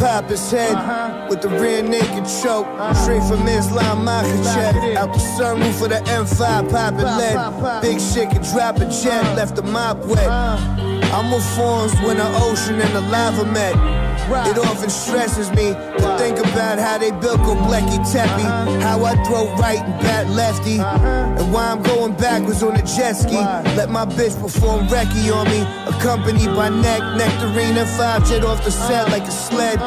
Pop 0.00 0.30
his 0.30 0.50
head 0.50 1.28
with 1.28 1.42
the 1.42 1.48
rear 1.48 1.82
naked 1.82 2.24
choke. 2.42 2.66
Straight 2.96 3.22
from 3.24 3.46
Islam 3.46 4.06
Makhachev. 4.06 4.96
Out 4.96 5.12
the 5.12 5.18
sunroof 5.18 5.82
of 5.82 5.90
the 5.90 6.00
M5, 6.08 6.70
poppin' 6.70 7.04
lead. 7.04 7.82
Big 7.82 8.00
shit 8.00 8.30
can 8.30 8.42
drop 8.42 8.78
a 8.78 8.86
jet, 8.86 9.36
left 9.36 9.56
the 9.56 9.62
mop 9.62 9.98
wet. 10.06 10.89
I'm 11.12 11.30
with 11.32 11.44
forms 11.56 11.92
when 12.00 12.18
the 12.18 12.28
ocean 12.44 12.80
and 12.80 12.94
the 12.94 13.00
lava 13.00 13.44
met. 13.44 13.74
It 14.46 14.58
often 14.58 14.90
stresses 14.90 15.50
me 15.50 15.72
to 15.72 16.16
think 16.16 16.38
about 16.38 16.78
how 16.78 16.98
they 16.98 17.10
built 17.10 17.40
Göbekli 17.40 17.98
Tepe. 18.12 18.28
Uh-huh. 18.28 18.80
How 18.80 19.04
I 19.04 19.16
throw 19.24 19.52
right 19.56 19.80
and 19.80 20.00
bat 20.00 20.28
lefty. 20.30 20.78
Uh-huh. 20.78 21.36
And 21.38 21.52
why 21.52 21.72
I'm 21.72 21.82
going 21.82 22.12
backwards 22.12 22.62
on 22.62 22.76
a 22.76 22.82
jet 22.82 23.14
ski. 23.14 23.34
Let 23.76 23.90
my 23.90 24.04
bitch 24.04 24.40
perform 24.40 24.86
Recce 24.86 25.34
on 25.34 25.48
me. 25.48 25.62
Accompanied 25.92 26.54
by 26.54 26.68
neck, 26.68 27.00
nectarina, 27.18 27.84
five 27.98 28.24
jet 28.28 28.44
off 28.44 28.64
the 28.64 28.70
set 28.70 29.06
uh-huh. 29.06 29.18
like 29.18 29.26
a 29.26 29.32
sled. 29.32 29.78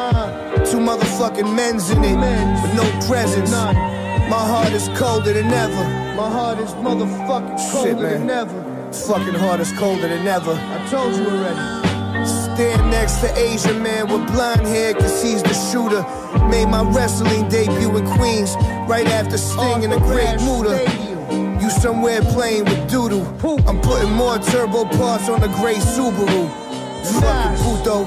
Two 0.66 0.78
motherfucking 0.78 1.54
men's 1.54 1.90
in 1.90 2.04
it, 2.04 2.16
with 2.62 2.74
no 2.74 2.84
presents. 3.06 3.52
My 3.52 4.44
heart 4.50 4.72
is 4.72 4.88
colder 4.98 5.32
than 5.32 5.46
ever. 5.46 5.84
My 6.16 6.28
heart 6.28 6.58
is 6.58 6.70
motherfucking 6.74 7.72
colder 7.72 8.18
than 8.18 8.28
ever. 8.28 8.73
Fucking 8.94 9.34
heart 9.34 9.60
is 9.60 9.72
colder 9.72 10.08
than 10.08 10.26
ever. 10.26 10.52
I 10.54 10.86
told 10.88 11.14
you 11.16 11.26
already. 11.26 12.26
Stand 12.26 12.90
next 12.90 13.20
to 13.20 13.36
Asian 13.36 13.82
man 13.82 14.06
with 14.06 14.24
blonde 14.32 14.62
hair, 14.62 14.94
cause 14.94 15.20
he's 15.22 15.42
the 15.42 15.52
shooter. 15.52 16.02
Made 16.48 16.68
my 16.68 16.82
wrestling 16.82 17.48
debut 17.48 17.94
in 17.98 18.06
Queens, 18.16 18.54
right 18.88 19.06
after 19.08 19.36
Sting 19.36 19.82
in 19.82 19.92
a 19.92 19.98
Great 19.98 20.40
Muta. 20.40 20.78
You 21.60 21.68
somewhere 21.70 22.22
playing 22.22 22.64
with 22.64 22.88
doodle. 22.88 23.26
I'm 23.68 23.80
putting 23.80 24.12
more 24.12 24.38
turbo 24.38 24.84
parts 24.84 25.28
on 25.28 25.40
the 25.40 25.48
gray 25.48 25.74
Subaru. 25.74 26.48
Fucking 27.20 27.56
puto. 27.62 28.04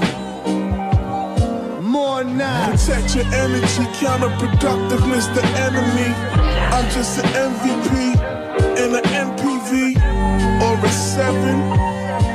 More 1.82 2.24
now. 2.24 2.70
Protect 2.72 3.14
your 3.14 3.26
energy, 3.26 3.84
counterproductiveness, 4.00 5.32
the 5.34 5.44
enemy. 5.60 6.14
I'm 6.72 6.90
just 6.90 7.18
an 7.18 7.26
MVP 7.26 7.98
in 8.08 8.14
an 8.14 8.38
MPV, 8.38 8.47
or 10.78 10.86
a 10.86 10.90
7, 10.90 11.34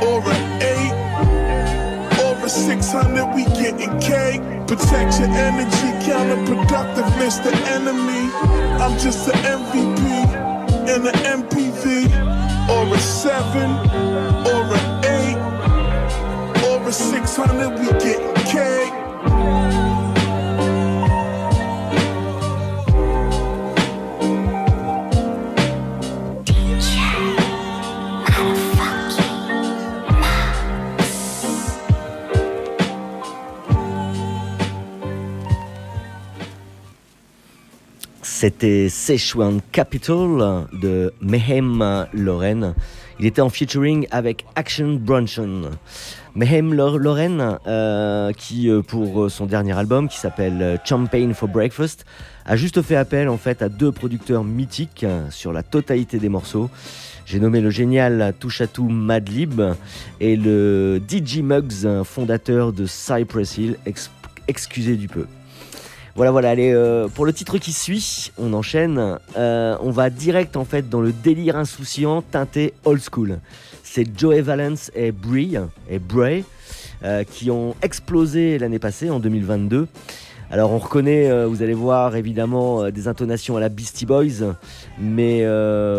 or 0.02 0.20
an 0.30 0.62
8, 0.62 2.24
or 2.24 2.44
a 2.44 2.48
600, 2.48 3.34
we 3.34 3.44
getting 3.44 3.98
cake. 4.00 4.42
Protect 4.66 5.18
your 5.18 5.28
energy, 5.28 5.90
counterproductiveness, 6.04 7.42
the 7.42 7.52
enemy. 7.70 8.30
I'm 8.82 8.98
just 8.98 9.28
an 9.28 9.34
MVP 9.60 10.04
in 10.88 11.06
an 11.06 11.14
MPV, 11.42 12.10
or 12.68 12.94
a 12.94 12.98
7, 12.98 13.70
or 14.46 14.62
an 14.76 15.04
8, 15.04 16.68
or 16.68 16.88
a 16.88 16.92
600, 16.92 17.78
we 17.78 17.86
getting 17.98 18.33
C'était 38.44 38.90
Sichuan 38.90 39.62
Capital 39.72 40.66
de 40.74 41.14
Mehem 41.22 42.06
Loren. 42.12 42.74
Il 43.18 43.24
était 43.24 43.40
en 43.40 43.48
featuring 43.48 44.06
avec 44.10 44.44
Action 44.54 44.96
Brunson. 45.00 45.70
Mehem 46.34 46.74
Lo- 46.74 46.98
Loren, 46.98 47.56
euh, 47.66 48.32
qui 48.32 48.68
euh, 48.68 48.82
pour 48.82 49.30
son 49.30 49.46
dernier 49.46 49.72
album 49.72 50.10
qui 50.10 50.18
s'appelle 50.18 50.78
Champagne 50.84 51.32
for 51.32 51.48
Breakfast, 51.48 52.04
a 52.44 52.54
juste 52.54 52.82
fait 52.82 52.96
appel 52.96 53.30
en 53.30 53.38
fait 53.38 53.62
à 53.62 53.70
deux 53.70 53.92
producteurs 53.92 54.44
mythiques 54.44 55.06
sur 55.30 55.50
la 55.54 55.62
totalité 55.62 56.18
des 56.18 56.28
morceaux. 56.28 56.68
J'ai 57.24 57.40
nommé 57.40 57.62
le 57.62 57.70
génial 57.70 58.34
tout 58.38 58.84
Madlib 58.90 59.62
et 60.20 60.36
le 60.36 61.00
DJ 61.08 61.38
Muggs, 61.38 62.02
fondateur 62.04 62.74
de 62.74 62.84
Cypress 62.84 63.56
Hill. 63.56 63.76
Ex- 63.86 64.10
excusez 64.48 64.96
du 64.96 65.08
peu. 65.08 65.24
Voilà, 66.16 66.30
voilà, 66.30 66.50
allez, 66.50 66.70
euh, 66.72 67.08
pour 67.08 67.26
le 67.26 67.32
titre 67.32 67.58
qui 67.58 67.72
suit, 67.72 68.30
on 68.38 68.52
enchaîne. 68.52 69.18
Euh, 69.36 69.76
on 69.80 69.90
va 69.90 70.10
direct 70.10 70.56
en 70.56 70.64
fait 70.64 70.88
dans 70.88 71.00
le 71.00 71.10
délire 71.10 71.56
insouciant 71.56 72.22
teinté 72.22 72.72
old 72.84 73.00
school. 73.02 73.40
C'est 73.82 74.06
Joey 74.16 74.40
Valence 74.40 74.92
et 74.94 75.10
Bray 75.10 75.58
euh, 77.02 77.24
qui 77.24 77.50
ont 77.50 77.74
explosé 77.82 78.60
l'année 78.60 78.78
passée, 78.78 79.10
en 79.10 79.18
2022. 79.18 79.88
Alors 80.52 80.70
on 80.70 80.78
reconnaît, 80.78 81.28
euh, 81.28 81.48
vous 81.48 81.64
allez 81.64 81.74
voir 81.74 82.14
évidemment 82.14 82.92
des 82.92 83.08
intonations 83.08 83.56
à 83.56 83.60
la 83.60 83.68
Beastie 83.68 84.06
Boys, 84.06 84.54
mais 85.00 85.44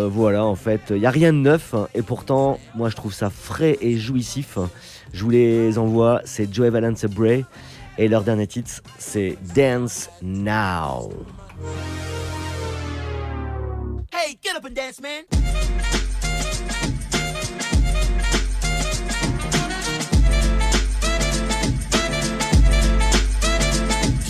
voilà 0.07 0.45
en 0.45 0.55
fait, 0.55 0.79
il 0.91 0.99
n'y 0.99 1.05
a 1.07 1.11
rien 1.11 1.33
de 1.33 1.39
neuf 1.39 1.75
et 1.93 2.01
pourtant 2.01 2.57
moi 2.73 2.87
je 2.87 2.95
trouve 2.95 3.13
ça 3.13 3.29
frais 3.29 3.77
et 3.81 3.97
jouissif. 3.97 4.59
Je 5.11 5.23
vous 5.25 5.29
les 5.29 5.77
envoie, 5.77 6.21
c'est 6.23 6.53
Joey 6.53 6.69
Valence 6.69 7.03
et 7.03 7.09
Bray 7.09 7.43
et 7.97 8.07
leur 8.07 8.23
dernier 8.23 8.47
titre 8.47 8.81
c'est 8.97 9.37
Dance 9.55 10.09
Now. 10.21 11.09
Hey, 14.11 14.37
get 14.41 14.55
up 14.55 14.65
and 14.65 14.75
dance, 14.75 15.01
man. 15.01 15.23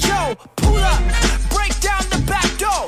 Yo, 0.02 0.36
pull 0.56 0.78
up, 0.78 1.02
break 1.50 1.80
down 1.82 2.04
the 2.10 2.22
back 2.26 2.58
door. 2.58 2.88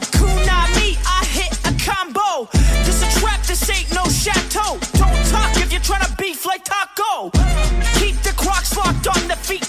I 1.06 1.26
hit 1.26 1.54
a 1.66 1.74
combo. 1.84 2.50
This 2.86 3.02
a 3.02 3.20
trap, 3.20 3.42
this 3.44 3.70
ain't 3.70 3.94
no 3.94 4.04
chateau. 4.06 4.80
Don't 4.94 5.26
talk 5.32 5.56
if 5.58 5.72
you're 5.72 5.82
trying 5.82 6.06
to 6.06 6.16
beef 6.18 6.46
like 6.46 6.64
taco. 6.64 7.30
Keep 8.00 8.22
the 8.24 8.34
crocs 8.36 8.76
locked 8.76 9.08
on 9.08 9.28
the 9.28 9.36
feet, 9.36 9.67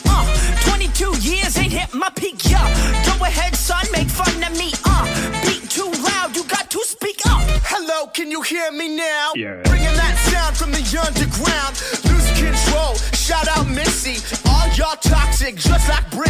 22 1.48 1.60
ain't 1.60 1.72
hit 1.72 1.94
my 1.94 2.10
peak, 2.10 2.50
yeah. 2.50 2.60
Go 3.06 3.24
ahead, 3.24 3.54
son, 3.56 3.84
make 3.92 4.08
fun 4.08 4.42
of 4.42 4.52
me, 4.58 4.72
uh. 4.84 5.04
Beat 5.46 5.70
too 5.70 5.90
loud, 6.04 6.36
you 6.36 6.44
got 6.44 6.70
to 6.70 6.80
speak 6.84 7.20
up. 7.26 7.40
Hello, 7.64 8.06
can 8.08 8.30
you 8.30 8.42
hear 8.42 8.70
me 8.70 8.96
now? 8.96 9.32
Yeah. 9.34 9.62
Bringing 9.64 9.94
that 9.96 10.16
sound 10.30 10.56
from 10.56 10.72
the 10.72 10.84
underground. 11.06 11.74
Lose 12.04 12.28
control. 12.36 12.94
Shout 13.14 13.48
out 13.48 13.66
Missy. 13.68 14.16
All 14.48 14.68
y'all 14.76 14.96
toxic, 14.96 15.56
just 15.56 15.88
like 15.88 16.04
Britney. 16.10 16.27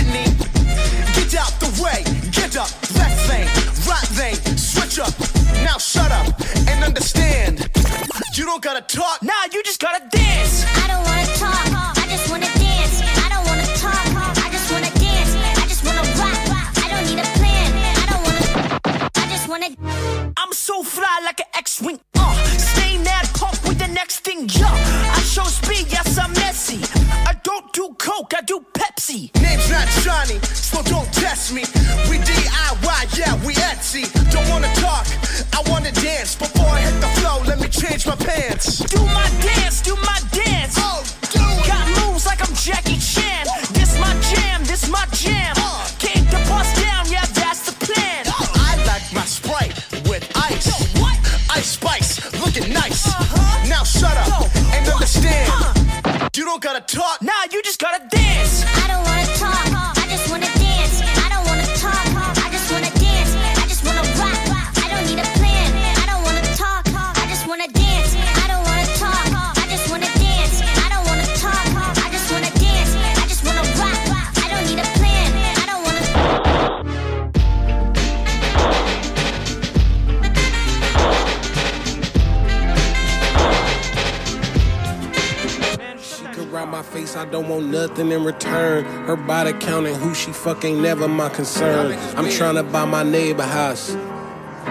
Nothing 87.79 88.11
in 88.11 88.25
return. 88.25 88.85
Her 89.07 89.17
body 89.17 89.53
counting 89.53 89.95
who 89.95 90.13
she 90.13 90.33
fuck 90.33 90.65
ain't 90.65 90.81
never 90.81 91.07
my 91.07 91.29
concern. 91.29 91.97
I'm 92.17 92.29
trying 92.29 92.57
to 92.57 92.65
buy 92.65 92.85
my 92.85 93.05
neighbor 93.05 93.49
house. 93.59 93.85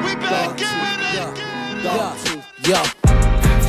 We 0.03 0.11
back 0.29 0.59
Yeah. 2.69 2.83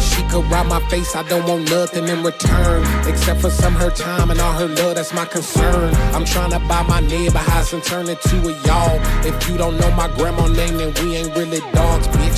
She 0.09 0.21
could 0.31 0.45
ride 0.53 0.67
my 0.67 0.81
face, 0.91 1.15
I 1.15 1.23
don't 1.29 1.47
want 1.49 1.71
nothing 1.71 2.09
in 2.09 2.19
return. 2.25 2.81
Except 3.11 3.41
for 3.41 3.51
some 3.51 3.75
her 3.75 3.91
time 3.91 4.33
and 4.33 4.41
all 4.41 4.55
her 4.63 4.67
love, 4.67 4.97
that's 4.97 5.15
my 5.15 5.25
concern. 5.25 5.95
I'm 6.17 6.25
trying 6.25 6.51
to 6.51 6.61
buy 6.71 6.83
my 6.95 7.01
neighbor 7.01 7.45
house 7.53 7.73
and 7.73 7.83
turn 7.85 8.09
it 8.09 8.21
to 8.31 8.37
a 8.51 8.53
y'all. 8.67 8.97
If 9.31 9.37
you 9.49 9.57
don't 9.57 9.77
know 9.81 9.91
my 9.93 10.09
grandma 10.17 10.49
name, 10.49 10.79
then 10.79 10.93
we 11.01 11.17
ain't 11.19 11.33
really 11.37 11.61
dogs, 11.73 12.09
bitch. 12.09 12.38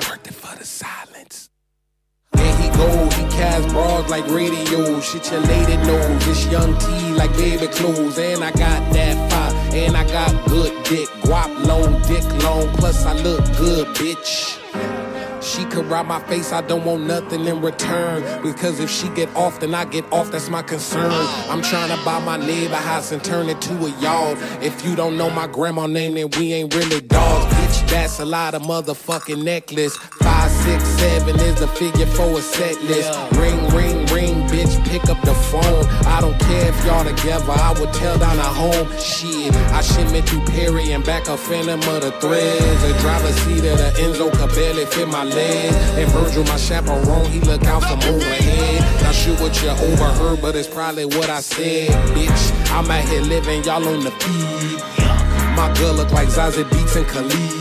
There 2.81 3.05
he 3.11 3.23
cast 3.31 3.69
broads 3.69 4.09
like 4.09 4.25
radio. 4.27 4.99
Shit 5.01 5.31
your 5.31 5.41
lady 5.41 5.77
knows. 5.77 6.25
This 6.25 6.45
young 6.51 6.77
T 6.79 7.13
like 7.13 7.31
baby 7.37 7.67
clothes. 7.67 8.17
And 8.17 8.43
I 8.43 8.51
got 8.51 8.93
that 8.93 9.31
fire. 9.31 9.53
And 9.73 9.95
I 9.95 10.03
got 10.07 10.31
good 10.49 10.83
dick. 10.83 11.07
Guap 11.23 11.65
long, 11.65 12.01
dick 12.03 12.25
long. 12.43 12.67
Plus 12.75 13.05
I 13.05 13.13
look 13.21 13.45
good, 13.57 13.87
bitch. 13.95 14.57
She 15.41 15.65
could 15.65 15.85
ride 15.87 16.05
my 16.05 16.19
face, 16.27 16.53
I 16.53 16.61
don't 16.61 16.85
want 16.85 17.07
nothing 17.07 17.45
in 17.45 17.61
return. 17.61 18.21
Because 18.43 18.79
if 18.79 18.89
she 18.89 19.09
get 19.09 19.27
off, 19.35 19.59
then 19.59 19.73
I 19.73 19.85
get 19.85 20.05
off, 20.11 20.31
that's 20.31 20.49
my 20.49 20.61
concern. 20.61 21.11
I'm 21.49 21.61
trying 21.63 21.89
to 21.89 22.05
buy 22.05 22.23
my 22.23 22.37
neighbor 22.37 22.75
house 22.75 23.11
and 23.11 23.23
turn 23.23 23.49
it 23.49 23.59
to 23.61 23.73
a 23.85 23.89
yard. 23.99 24.37
If 24.61 24.85
you 24.85 24.95
don't 24.95 25.17
know 25.17 25.29
my 25.31 25.47
grandma 25.47 25.87
name, 25.87 26.13
then 26.13 26.29
we 26.37 26.53
ain't 26.53 26.73
really 26.75 27.01
dogs. 27.01 27.70
That's 27.91 28.21
a 28.21 28.25
lot 28.25 28.53
of 28.53 28.61
motherfucking 28.61 29.43
necklace. 29.43 29.97
Five, 29.97 30.49
six, 30.49 30.81
seven 30.95 31.35
is 31.41 31.59
the 31.59 31.67
figure 31.67 32.05
for 32.05 32.39
a 32.39 32.41
set 32.41 32.81
list. 32.83 33.11
Ring, 33.33 33.59
ring, 33.75 34.05
ring, 34.15 34.47
bitch, 34.47 34.73
pick 34.87 35.09
up 35.09 35.19
the 35.23 35.33
phone. 35.51 35.85
I 36.07 36.21
don't 36.21 36.39
care 36.39 36.69
if 36.69 36.85
y'all 36.85 37.03
together, 37.03 37.51
I 37.51 37.75
would 37.77 37.91
tell 37.91 38.17
down 38.17 38.39
a 38.39 38.43
home. 38.43 38.87
Shit, 38.97 39.53
I 39.75 39.81
shipment 39.81 40.27
through 40.29 40.45
Perry 40.45 40.93
and 40.93 41.03
back 41.03 41.27
a 41.27 41.35
phantom 41.35 41.81
of 41.93 42.01
the 42.01 42.11
threads. 42.23 42.81
The 42.81 42.97
driver's 43.01 43.35
seat 43.43 43.65
of 43.67 43.77
the 43.77 43.91
Enzo 43.99 44.31
could 44.31 44.55
barely 44.55 44.85
fit 44.85 45.09
my 45.09 45.25
leg. 45.25 45.73
And 45.99 46.09
Virgil, 46.13 46.45
my 46.45 46.55
chaperone, 46.55 47.29
he 47.29 47.41
look 47.41 47.65
out 47.65 47.83
from 47.83 47.99
overhead. 48.07 49.03
Not 49.03 49.13
sure 49.13 49.35
what 49.35 49.61
you 49.61 49.69
overheard, 49.69 50.41
but 50.41 50.55
it's 50.55 50.69
probably 50.69 51.05
what 51.05 51.29
I 51.29 51.41
said. 51.41 51.89
Bitch, 52.15 52.71
I'm 52.71 52.89
out 52.89 53.03
here 53.03 53.19
living, 53.19 53.65
y'all 53.65 53.85
on 53.85 54.05
the 54.05 54.11
feed. 54.11 54.79
My 55.57 55.69
girl 55.77 55.93
look 55.93 56.11
like 56.11 56.29
Zazie 56.29 56.63
Beetz 56.63 56.95
and 56.95 57.05
Khalees. 57.05 57.60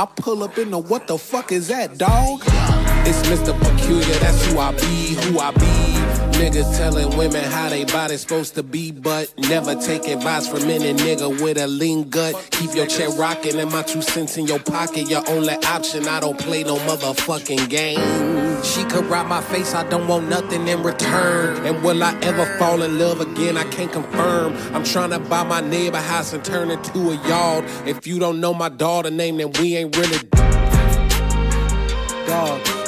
I 0.00 0.06
pull 0.06 0.42
up 0.42 0.56
in 0.56 0.70
the 0.70 0.78
what 0.78 1.06
the 1.06 1.18
fuck 1.18 1.52
is 1.52 1.68
that, 1.68 1.98
dog? 1.98 2.89
It's 3.06 3.26
Mr. 3.28 3.58
Peculiar, 3.58 4.18
that's 4.20 4.44
who 4.46 4.58
I 4.58 4.72
be, 4.72 5.14
who 5.14 5.38
I 5.38 5.50
be. 5.52 6.20
Niggas 6.38 6.76
telling 6.76 7.16
women 7.18 7.44
how 7.44 7.68
they 7.68 7.84
body 7.84 8.16
supposed 8.16 8.54
to 8.54 8.62
be, 8.62 8.92
but 8.92 9.32
never 9.38 9.74
take 9.74 10.06
advice 10.06 10.46
from 10.48 10.62
any 10.62 10.94
nigga 10.94 11.42
with 11.42 11.58
a 11.58 11.66
lean 11.66 12.08
gut. 12.08 12.34
Keep 12.50 12.74
your 12.74 12.86
chair 12.86 13.10
rocking 13.10 13.58
and 13.58 13.70
my 13.70 13.82
two 13.82 14.00
cents 14.00 14.36
in 14.36 14.46
your 14.46 14.58
pocket. 14.58 15.08
Your 15.10 15.22
only 15.28 15.54
option, 15.66 16.08
I 16.08 16.20
don't 16.20 16.38
play 16.38 16.62
no 16.62 16.76
motherfucking 16.76 17.68
game. 17.68 18.62
She 18.62 18.84
could 18.84 19.06
ride 19.06 19.26
my 19.26 19.40
face, 19.40 19.74
I 19.74 19.88
don't 19.88 20.06
want 20.08 20.28
nothing 20.28 20.68
in 20.68 20.82
return. 20.82 21.64
And 21.66 21.82
will 21.82 22.02
I 22.02 22.14
ever 22.20 22.46
fall 22.58 22.82
in 22.82 22.98
love 22.98 23.20
again? 23.20 23.56
I 23.56 23.64
can't 23.64 23.92
confirm. 23.92 24.54
I'm 24.74 24.84
trying 24.84 25.10
to 25.10 25.18
buy 25.18 25.42
my 25.42 25.60
neighbor 25.60 26.00
house 26.00 26.32
and 26.32 26.44
turn 26.44 26.70
it 26.70 26.82
to 26.84 27.10
a 27.10 27.28
yard. 27.28 27.64
If 27.86 28.06
you 28.06 28.18
don't 28.18 28.40
know 28.40 28.54
my 28.54 28.68
daughter 28.68 29.10
name, 29.10 29.38
then 29.38 29.52
we 29.60 29.76
ain't 29.76 29.96
really 29.96 30.18
dogs. 32.26 32.79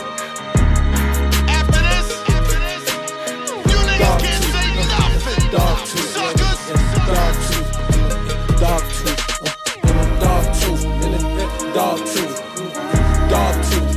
Dog 5.52 5.78
tooth, 5.84 6.14
dog 6.14 7.34
tooth, 7.46 7.76
dog 8.60 8.82
tooth, 8.96 9.20
uh, 9.42 9.50
dog 10.20 10.46
tooth, 10.60 10.84
dog 11.74 11.98
tooth, 12.06 12.40
dog 13.28 13.56
tooth, 13.64 13.92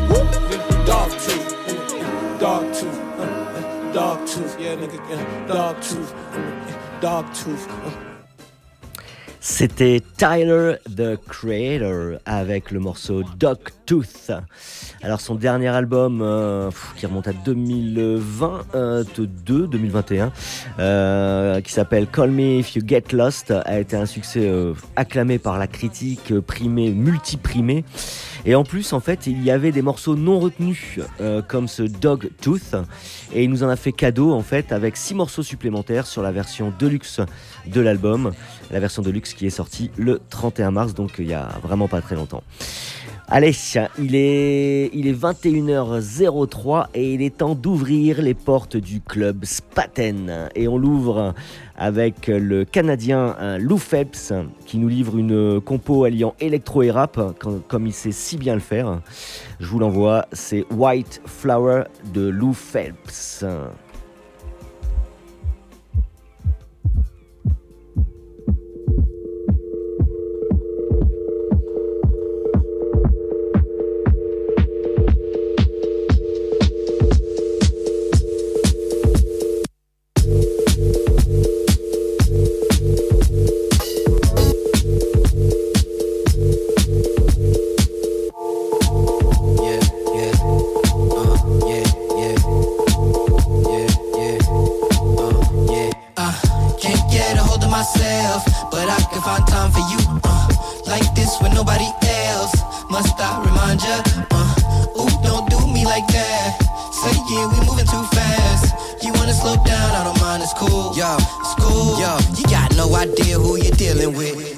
dog 0.85 1.11
tooth, 1.11 2.39
dog 2.39 2.73
tooth, 2.73 2.99
uh, 3.19 3.93
dog 3.93 4.27
tooth, 4.27 4.59
yeah, 4.59 4.75
nigga, 4.75 5.47
dog 5.47 5.81
tooth, 5.81 6.13
uh, 6.33 6.99
dog 6.99 7.33
tooth. 7.33 8.14
C'était 9.65 10.01
Tyler 10.15 10.75
the 10.95 11.17
Creator 11.27 12.19
avec 12.27 12.69
le 12.69 12.79
morceau 12.79 13.23
Dog 13.39 13.57
Tooth. 13.87 14.31
Alors 15.01 15.19
son 15.19 15.33
dernier 15.33 15.69
album 15.69 16.21
euh, 16.21 16.69
qui 16.97 17.07
remonte 17.07 17.27
à 17.27 17.33
2022, 17.33 19.67
2021, 19.67 20.31
euh, 20.77 21.61
qui 21.61 21.71
s'appelle 21.71 22.05
Call 22.05 22.29
Me 22.29 22.59
If 22.59 22.75
You 22.75 22.83
Get 22.85 23.05
Lost, 23.11 23.49
a 23.49 23.79
été 23.79 23.95
un 23.95 24.05
succès 24.05 24.41
euh, 24.43 24.75
acclamé 24.95 25.39
par 25.39 25.57
la 25.57 25.65
critique, 25.65 26.39
primé, 26.41 26.91
multiprimé. 26.91 27.85
Et 28.47 28.53
en 28.53 28.63
plus, 28.63 28.93
en 28.93 28.99
fait, 28.99 29.25
il 29.25 29.43
y 29.43 29.49
avait 29.49 29.71
des 29.71 29.81
morceaux 29.81 30.15
non 30.15 30.39
retenus, 30.39 30.99
comme 31.47 31.67
ce 31.67 31.81
Dog 31.81 32.29
Tooth, 32.39 32.75
et 33.33 33.43
il 33.43 33.49
nous 33.49 33.63
en 33.63 33.69
a 33.69 33.75
fait 33.75 33.91
cadeau 33.91 34.33
en 34.33 34.43
fait 34.43 34.71
avec 34.71 34.97
six 34.97 35.15
morceaux 35.15 35.41
supplémentaires 35.41 36.05
sur 36.05 36.21
la 36.21 36.31
version 36.31 36.71
deluxe 36.77 37.21
de 37.67 37.81
l'album, 37.81 38.31
la 38.71 38.79
version 38.79 39.01
deluxe 39.01 39.33
qui 39.33 39.45
est 39.45 39.51
sortie 39.51 39.91
le 39.97 40.21
31 40.29 40.71
mars, 40.71 40.93
donc 40.93 41.15
il 41.19 41.27
y 41.27 41.33
a 41.33 41.49
vraiment 41.63 41.87
pas 41.87 42.01
très 42.01 42.15
longtemps. 42.15 42.43
Allez, 43.27 43.55
il 43.97 44.15
est, 44.15 44.91
il 44.93 45.07
est 45.07 45.19
21h03 45.19 46.87
et 46.93 47.15
il 47.15 47.23
est 47.23 47.37
temps 47.37 47.55
d'ouvrir 47.55 48.21
les 48.21 48.35
portes 48.35 48.77
du 48.77 49.01
club 49.01 49.45
Spaten. 49.45 50.49
Et 50.53 50.67
on 50.67 50.77
l'ouvre 50.77 51.33
avec 51.75 52.27
le 52.27 52.65
Canadien 52.65 53.35
euh, 53.41 53.57
Lou 53.57 53.79
Phelps 53.79 54.31
qui 54.67 54.77
nous 54.77 54.87
livre 54.87 55.17
une 55.17 55.59
compo 55.59 56.03
alliant 56.03 56.35
électro 56.39 56.83
et 56.83 56.91
rap 56.91 57.19
comme 57.67 57.87
il 57.87 57.93
sait 57.93 58.11
si 58.11 58.37
bien 58.37 58.53
le 58.53 58.59
faire. 58.59 59.01
Je 59.59 59.65
vous 59.65 59.79
l'envoie, 59.79 60.27
c'est 60.31 60.63
White 60.71 61.19
Flower 61.25 61.85
de 62.13 62.27
Lou 62.27 62.53
Phelps. 62.53 63.43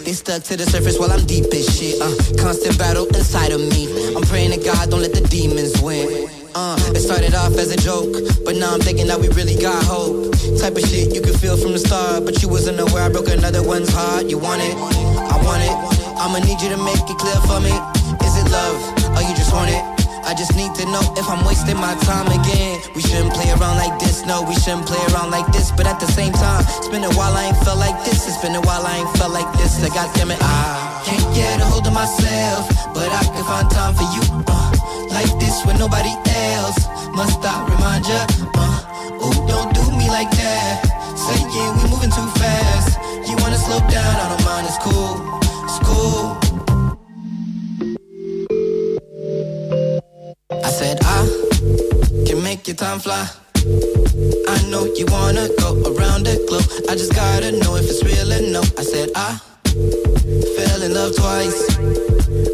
They 0.07 0.13
stuck 0.13 0.41
to 0.43 0.55
the 0.55 0.63
surface 0.63 0.97
while 0.97 1.11
I'm 1.11 1.25
deep 1.25 1.51
as 1.51 1.67
shit. 1.67 1.99
Uh, 1.99 2.07
constant 2.39 2.79
battle 2.79 3.03
inside 3.11 3.51
of 3.51 3.59
me. 3.59 3.91
I'm 4.15 4.23
praying 4.23 4.55
to 4.55 4.57
God, 4.63 4.89
don't 4.89 5.01
let 5.01 5.11
the 5.11 5.19
demons 5.27 5.81
win. 5.81 6.31
Uh, 6.55 6.79
it 6.95 7.03
started 7.03 7.35
off 7.35 7.59
as 7.59 7.71
a 7.71 7.75
joke, 7.75 8.15
but 8.45 8.55
now 8.55 8.71
I'm 8.71 8.79
thinking 8.79 9.07
that 9.07 9.19
we 9.19 9.27
really 9.35 9.59
got 9.59 9.83
hope. 9.83 10.31
Type 10.63 10.79
of 10.79 10.87
shit 10.87 11.13
you 11.13 11.19
could 11.19 11.35
feel 11.35 11.57
from 11.57 11.73
the 11.73 11.79
start, 11.79 12.23
but 12.23 12.41
you 12.41 12.47
wasn't 12.47 12.79
aware 12.79 13.03
I 13.03 13.09
broke 13.09 13.27
another 13.27 13.61
one's 13.61 13.91
heart. 13.91 14.31
You 14.31 14.37
want 14.37 14.63
it, 14.63 14.79
I 14.79 15.35
want 15.43 15.67
it. 15.67 15.75
I'ma 16.15 16.39
need 16.39 16.63
you 16.63 16.71
to 16.71 16.79
make 16.79 17.03
it 17.03 17.17
clear 17.19 17.39
for 17.43 17.59
me. 17.59 17.75
Is 18.23 18.39
it 18.39 18.47
love, 18.47 18.79
or 19.11 19.27
you 19.27 19.35
just 19.35 19.51
want 19.51 19.71
it? 19.75 19.96
I 20.27 20.35
just 20.35 20.59
need 20.59 20.75
to 20.75 20.83
know 20.91 20.99
if 21.15 21.23
I'm 21.31 21.47
wasting 21.47 21.79
my 21.79 21.95
time 22.03 22.27
again. 22.27 22.83
We 22.91 22.99
shouldn't 22.99 23.31
play 23.31 23.47
around 23.47 23.79
like 23.79 23.95
this, 23.97 24.25
no, 24.27 24.43
we 24.43 24.59
shouldn't 24.59 24.85
play 24.85 24.99
around 25.15 25.31
like 25.31 25.47
this. 25.55 25.71
But 25.71 25.87
at 25.87 26.01
the 26.03 26.05
same 26.11 26.33
time, 26.33 26.67
it's 26.67 26.91
been 26.91 27.07
a 27.07 27.13
while 27.15 27.31
I 27.31 27.47
ain't 27.47 27.59
felt 27.63 27.79
like 27.79 27.95
this. 28.03 28.27
It's 28.27 28.35
been 28.43 28.53
a 28.53 28.59
while 28.59 28.83
I 28.83 28.99
ain't 28.99 29.13
felt 29.15 29.31
like 29.31 29.47
this. 29.55 29.79
So 29.79 29.87
goddamn 29.87 30.31
it, 30.35 30.39
I 30.43 30.99
can't 31.07 31.23
get 31.31 31.63
a 31.63 31.65
hold 31.71 31.87
of 31.87 31.93
myself, 31.93 32.67
but 32.91 33.07
I 33.07 33.23
can 33.23 33.45
find 33.47 33.71
time 33.71 33.95
for 33.95 34.03
you. 34.11 34.43
Uh, 34.51 34.67
like 35.15 35.31
this 35.39 35.63
with 35.63 35.79
nobody 35.79 36.11
else. 36.59 36.91
Must 37.15 37.39
I 37.47 37.63
remind 37.63 38.03
ya? 38.11 38.27
Uh, 38.51 39.23
ooh, 39.23 39.39
don't 39.47 39.71
do 39.71 39.83
me 39.95 40.11
like 40.11 40.29
that. 40.35 40.83
Say 41.15 41.39
yeah, 41.55 41.71
we 41.71 41.87
moving 41.87 42.11
too 42.11 42.27
fast. 42.35 42.99
You 43.23 43.39
wanna 43.39 43.55
slow 43.55 43.79
down? 43.87 44.11
I 44.11 44.35
don't 44.35 44.43
mind. 44.43 44.67
It's 44.67 44.75
cool. 44.83 45.39
It's 45.63 45.79
cool. 45.87 46.46
Said 50.77 50.99
I 51.01 51.25
can 52.27 52.43
make 52.43 52.67
your 52.67 52.75
time 52.75 52.99
fly. 52.99 53.27
I 54.53 54.57
know 54.69 54.85
you 54.85 55.07
wanna 55.09 55.49
go 55.57 55.73
around 55.89 56.29
the 56.29 56.37
globe. 56.45 56.69
I 56.87 56.93
just 56.93 57.15
gotta 57.15 57.51
know 57.51 57.75
if 57.77 57.89
it's 57.89 58.03
real 58.05 58.29
or 58.31 58.43
no. 58.45 58.61
I 58.77 58.83
said 58.83 59.09
I 59.15 59.41
fell 60.55 60.81
in 60.85 60.93
love 60.93 61.15
twice. 61.17 61.59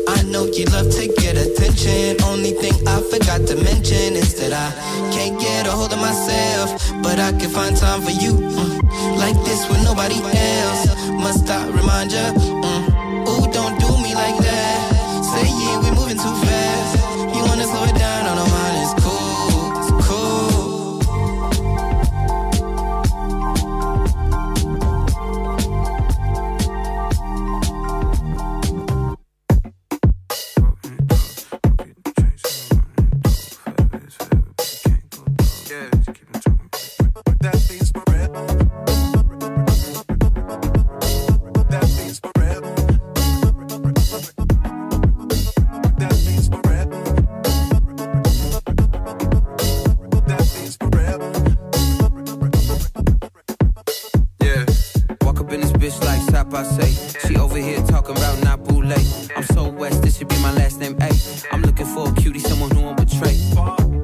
I 0.07 0.23
know 0.31 0.45
you 0.45 0.63
love 0.71 0.87
to 0.95 1.03
get 1.19 1.35
attention. 1.35 2.23
Only 2.23 2.51
thing 2.51 2.71
I 2.87 3.03
forgot 3.11 3.43
to 3.49 3.55
mention 3.59 4.15
is 4.15 4.35
that 4.39 4.53
I 4.55 4.71
can't 5.11 5.37
get 5.37 5.67
a 5.67 5.71
hold 5.71 5.91
of 5.91 5.99
myself, 5.99 6.79
but 7.03 7.19
I 7.19 7.31
can 7.33 7.49
find 7.49 7.75
time 7.75 8.03
for 8.03 8.15
you. 8.23 8.39
Mm. 8.39 9.17
Like 9.19 9.35
this 9.43 9.67
with 9.67 9.83
nobody 9.83 10.15
else. 10.23 10.95
Must 11.11 11.49
I 11.49 11.67
remind 11.67 12.13
ya? 12.13 12.31
Mm. 12.39 13.27
Ooh, 13.27 13.51
don't 13.51 13.75
do 13.83 13.91
me 13.99 14.15
like 14.15 14.37
that. 14.47 14.79
Say 15.27 15.43
yeah, 15.43 15.75
we 15.83 15.91
moving 15.91 16.15
too 16.15 16.31
fast. 16.39 16.42
I 56.35 56.63
say. 56.63 57.27
She 57.27 57.37
over 57.37 57.57
here 57.57 57.81
talking 57.83 58.17
about 58.17 58.43
not 58.43 58.63
boule. 58.63 58.91
I'm 59.35 59.43
so 59.43 59.69
west, 59.69 60.01
this 60.01 60.17
should 60.17 60.27
be 60.27 60.37
my 60.41 60.51
last 60.53 60.79
name. 60.79 60.97
A. 61.01 61.09
I'm 61.51 61.61
looking 61.61 61.85
for 61.85 62.09
a 62.09 62.13
cutie, 62.13 62.39
someone 62.39 62.71
who 62.71 62.81
won't 62.81 62.97
betray. 62.97 63.35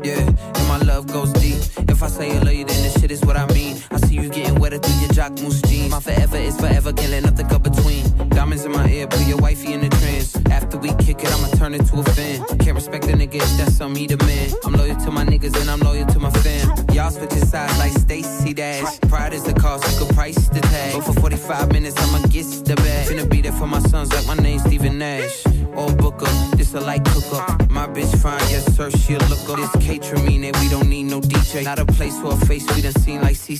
Yeah, 0.04 0.22
and 0.22 0.68
my 0.68 0.78
love 0.78 1.08
goes 1.08 1.34
deep. 1.34 1.58
If 1.90 2.02
I 2.02 2.08
say 2.08 2.32
I 2.32 2.40
love 2.40 2.54
you, 2.54 2.66
then 2.66 2.84
this 2.84 3.00
shit 3.00 3.12
is 3.12 3.22
what 3.26 3.36
I 3.36 3.46
mean. 3.54 3.78
I 3.92 3.98
see 3.98 4.16
you 4.16 4.30
getting 4.30 4.60
wetter 4.60 4.78
through 4.78 5.00
your 5.02 5.10
jock 5.10 5.32
moose 5.42 5.62
jeans. 5.64 5.92
My 5.92 6.00
forever 6.00 6.38
is 6.38 6.58
forever, 6.58 6.94
can't 6.94 7.12
let 7.12 7.24
nothing 7.24 7.48
come 7.48 7.62
between. 7.62 8.06
Diamonds 8.30 8.64
in 8.64 8.72
my 8.72 8.88
ear, 8.90 9.08
put 9.08 9.28
your 9.28 9.38
wifey 9.38 9.74
in 9.74 9.82
the 9.82 9.90
trance. 9.90 10.36
After 10.50 10.78
we 10.78 10.90
kick 10.96 11.24
it, 11.24 11.32
I'ma 11.32 11.50
turn 11.58 11.74
into 11.74 12.00
a 12.00 12.04
fan. 12.04 12.46
Can't 12.60 12.76
respect 12.76 13.06
a 13.06 13.14
nigga 13.14 13.40
that's 13.58 13.82
on 13.82 13.94
me, 13.94 14.08
the 14.08 14.18
man. 14.26 14.50
I'm 14.64 14.74
loyal 14.74 14.96
to 14.96 15.12
my 15.12 15.26
niggas 15.26 15.60
and 15.60 15.70
I'm 15.70 15.80
loyal 15.82 16.08
to 16.08 16.20
my 16.20 16.32
fam. 16.32 16.74
Y'all 16.94 17.12
switching 17.12 17.46
sides 17.46 17.78
like 17.78 17.92
Stacey 17.92 18.54
Dash. 18.54 19.00
Pride 19.02 19.34
is 19.34 19.44
the 19.44 19.54
cost, 19.54 19.84
you 19.92 20.06
could 20.06 20.16
price 20.16 20.50
the 20.50 20.62
tag. 20.62 20.96
But 20.96 21.04
for 21.04 21.14
45 21.20 21.72
minutes, 21.72 21.96
I'ma 21.98 22.09
sons 24.06 24.14
like 24.14 24.38
my 24.38 24.42
name's 24.44 24.64
Stephen 24.64 24.98
Nash. 24.98 25.46
Or 25.76 25.92
Booker, 25.96 26.32
this 26.56 26.74
a 26.74 26.80
light 26.80 27.04
cooker. 27.06 27.44
My 27.70 27.88
bitch 27.88 28.14
fine, 28.22 28.40
yes 28.50 28.66
sir, 28.76 28.90
she'll 28.92 29.20
look 29.28 29.48
looker. 29.48 29.62
This 29.62 29.72
that 30.42 30.58
we 30.62 30.70
don't 30.70 30.90
need 30.90 31.04
no 31.04 31.20
DJ. 31.20 31.64
Not 31.64 31.80
a 31.80 31.86
place 31.86 32.18
for 32.20 32.34
a 32.34 32.38
face 32.46 32.66
we 32.76 32.82
done 32.82 32.94
seen 32.94 33.22
like 33.22 33.36
C 33.36 33.56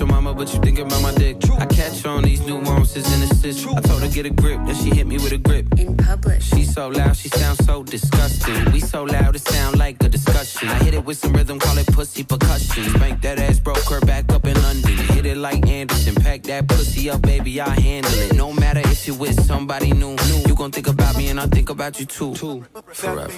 your 0.00 0.08
mama, 0.08 0.34
but 0.34 0.52
you 0.52 0.60
thinking 0.60 0.86
about 0.86 1.02
my 1.02 1.12
dick. 1.12 1.36
I 1.58 1.66
catch 1.66 2.04
on 2.06 2.22
these 2.22 2.40
nuances 2.40 3.06
and 3.12 3.30
assists. 3.30 3.66
I 3.66 3.80
told 3.80 4.02
her 4.02 4.08
get 4.08 4.24
a 4.26 4.30
grip, 4.30 4.58
then 4.66 4.74
she 4.74 4.90
hit 4.90 5.06
me 5.06 5.16
with 5.16 5.32
a 5.32 5.38
grip. 5.38 5.66
In 5.78 5.96
public. 5.96 6.40
She 6.40 6.64
so 6.64 6.88
loud, 6.88 7.16
she 7.16 7.28
sounds 7.28 7.64
so 7.64 7.84
disgusting. 7.84 8.72
We 8.72 8.80
so 8.80 9.04
loud, 9.04 9.36
it 9.36 9.42
sound 9.42 9.78
like 9.78 10.02
a 10.02 10.08
discussion. 10.08 10.68
I 10.68 10.78
hit 10.84 10.94
it 10.94 11.04
with 11.04 11.18
some 11.18 11.34
rhythm, 11.34 11.58
call 11.58 11.76
it 11.76 11.86
pussy 11.88 12.24
percussion. 12.24 12.84
Spank 12.84 13.20
that 13.22 13.38
ass, 13.38 13.60
broke 13.60 13.84
her 13.90 14.00
back 14.00 14.32
up 14.32 14.46
in 14.46 14.60
London. 14.62 14.96
Hit 15.14 15.26
it 15.26 15.36
like 15.36 15.68
Anderson, 15.68 16.14
pack 16.14 16.42
that 16.44 16.66
pussy 16.66 17.10
up, 17.10 17.20
baby, 17.22 17.60
I 17.60 17.68
handle 17.68 18.18
it. 18.18 18.34
No 18.34 18.52
matter 18.52 18.80
if 18.80 19.06
you 19.06 19.14
with 19.14 19.38
somebody 19.44 19.92
new, 19.92 20.16
new. 20.16 20.42
you 20.46 20.54
gon' 20.54 20.72
think 20.72 20.88
about 20.88 21.16
me 21.16 21.28
and 21.28 21.38
I 21.38 21.46
think 21.46 21.68
about 21.68 22.00
you 22.00 22.06
too. 22.06 22.34
Forever. 22.34 23.30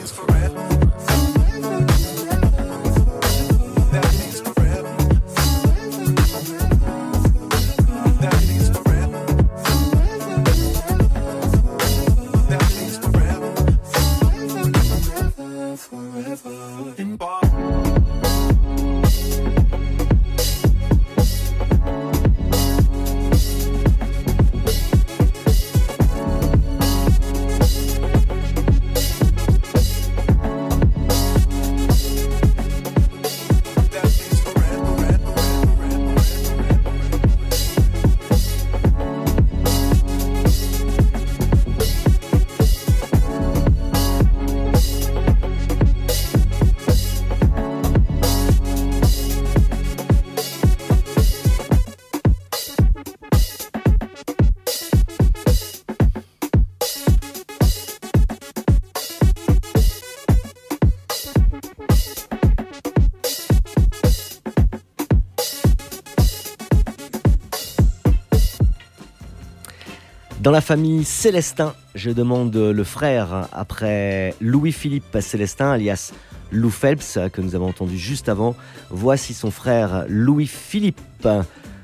Dans 70.53 70.59
la 70.59 70.61
famille 70.61 71.03
Célestin, 71.05 71.75
je 71.95 72.11
demande 72.11 72.55
le 72.55 72.85
frère 72.85 73.49
après 73.53 74.35
Louis-Philippe 74.43 75.17
Célestin, 75.23 75.71
alias 75.71 76.13
Lou 76.51 76.69
Phelps, 76.69 77.19
que 77.33 77.41
nous 77.41 77.55
avons 77.55 77.69
entendu 77.69 77.97
juste 77.97 78.29
avant. 78.29 78.55
Voici 78.91 79.33
son 79.33 79.51
frère 79.51 80.05
Louis-Philippe 80.09 81.27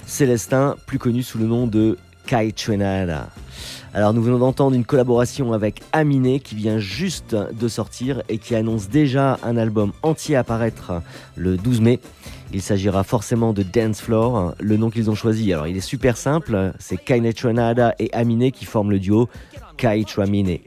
Célestin, 0.04 0.76
plus 0.86 0.98
connu 0.98 1.22
sous 1.22 1.38
le 1.38 1.46
nom 1.46 1.66
de 1.66 1.96
Kai 2.26 2.52
Trinada. 2.52 3.30
Alors 3.94 4.12
nous 4.12 4.22
venons 4.22 4.38
d'entendre 4.38 4.76
une 4.76 4.84
collaboration 4.84 5.52
avec 5.52 5.82
Aminé 5.92 6.40
qui 6.40 6.54
vient 6.54 6.78
juste 6.78 7.34
de 7.34 7.68
sortir 7.68 8.22
et 8.28 8.38
qui 8.38 8.54
annonce 8.54 8.88
déjà 8.88 9.38
un 9.42 9.56
album 9.56 9.92
entier 10.02 10.36
à 10.36 10.44
paraître 10.44 11.02
le 11.36 11.56
12 11.56 11.80
mai. 11.80 12.00
Il 12.52 12.62
s'agira 12.62 13.04
forcément 13.04 13.52
de 13.52 13.62
Dance 13.62 14.00
Floor, 14.00 14.54
le 14.58 14.76
nom 14.76 14.88
qu'ils 14.88 15.10
ont 15.10 15.14
choisi. 15.14 15.52
Alors 15.52 15.66
il 15.66 15.76
est 15.76 15.80
super 15.80 16.16
simple, 16.16 16.72
c'est 16.78 16.96
Kai 16.96 17.32
Trinada 17.32 17.94
et 17.98 18.10
Aminé 18.12 18.52
qui 18.52 18.64
forment 18.64 18.90
le 18.90 18.98
duo 18.98 19.28
Kai 19.76 20.04
Tramine. 20.04 20.58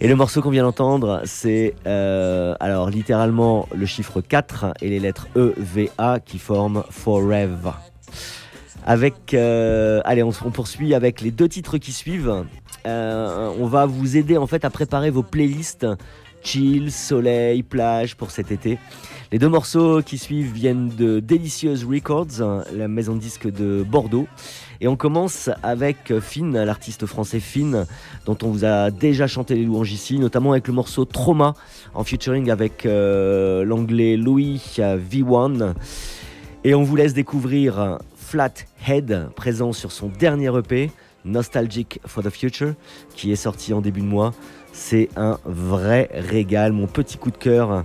Et 0.00 0.08
le 0.08 0.16
morceau 0.16 0.40
qu'on 0.40 0.50
vient 0.50 0.62
d'entendre, 0.62 1.20
c'est 1.24 1.74
euh, 1.86 2.54
alors 2.58 2.88
littéralement 2.88 3.68
le 3.74 3.84
chiffre 3.84 4.20
4 4.20 4.74
et 4.80 4.88
les 4.88 4.98
lettres 4.98 5.28
E, 5.36 5.54
V, 5.58 5.90
A 5.98 6.20
qui 6.20 6.38
forment 6.38 6.84
Forever. 6.90 7.72
Avec, 8.86 9.34
euh, 9.34 10.00
allez, 10.04 10.22
on, 10.22 10.32
poursuit 10.32 10.94
avec 10.94 11.20
les 11.20 11.30
deux 11.30 11.48
titres 11.48 11.78
qui 11.78 11.92
suivent. 11.92 12.44
Euh, 12.86 13.52
on 13.58 13.66
va 13.66 13.86
vous 13.86 14.16
aider 14.16 14.36
en 14.36 14.46
fait 14.46 14.64
à 14.64 14.70
préparer 14.70 15.10
vos 15.10 15.22
playlists 15.22 15.86
chill, 16.42 16.90
soleil, 16.90 17.62
plage 17.62 18.16
pour 18.16 18.30
cet 18.30 18.50
été. 18.50 18.78
Les 19.32 19.38
deux 19.38 19.48
morceaux 19.48 20.02
qui 20.02 20.18
suivent 20.18 20.52
viennent 20.52 20.88
de 20.88 21.20
Delicious 21.20 21.86
Records, 21.88 22.64
la 22.74 22.88
maison 22.88 23.14
de 23.14 23.20
disques 23.20 23.50
de 23.50 23.84
Bordeaux. 23.88 24.26
Et 24.80 24.88
on 24.88 24.96
commence 24.96 25.50
avec 25.62 26.18
Finn, 26.20 26.52
l'artiste 26.64 27.06
français 27.06 27.38
Finn, 27.38 27.86
dont 28.24 28.36
on 28.42 28.48
vous 28.48 28.64
a 28.64 28.90
déjà 28.90 29.26
chanté 29.26 29.54
les 29.54 29.64
louanges 29.64 29.92
ici, 29.92 30.18
notamment 30.18 30.52
avec 30.52 30.66
le 30.66 30.72
morceau 30.72 31.04
Trauma, 31.04 31.54
en 31.94 32.02
featuring 32.02 32.50
avec 32.50 32.86
euh, 32.86 33.62
l'anglais 33.62 34.16
Louis 34.16 34.60
V1. 34.78 35.74
Et 36.64 36.74
on 36.74 36.82
vous 36.82 36.96
laisse 36.96 37.14
découvrir 37.14 37.98
Flathead, 38.30 39.30
présent 39.34 39.72
sur 39.72 39.90
son 39.90 40.06
dernier 40.06 40.56
EP, 40.56 40.92
Nostalgic 41.24 41.98
for 42.06 42.22
the 42.22 42.30
Future, 42.30 42.74
qui 43.16 43.32
est 43.32 43.36
sorti 43.36 43.72
en 43.72 43.80
début 43.80 44.02
de 44.02 44.06
mois. 44.06 44.32
C'est 44.72 45.08
un 45.16 45.40
vrai 45.44 46.08
régal, 46.12 46.70
mon 46.70 46.86
petit 46.86 47.18
coup 47.18 47.32
de 47.32 47.36
cœur. 47.36 47.84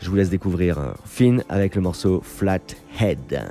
Je 0.00 0.10
vous 0.10 0.16
laisse 0.16 0.28
découvrir 0.28 0.94
Finn 1.04 1.44
avec 1.48 1.76
le 1.76 1.82
morceau 1.82 2.20
Flathead. 2.20 3.44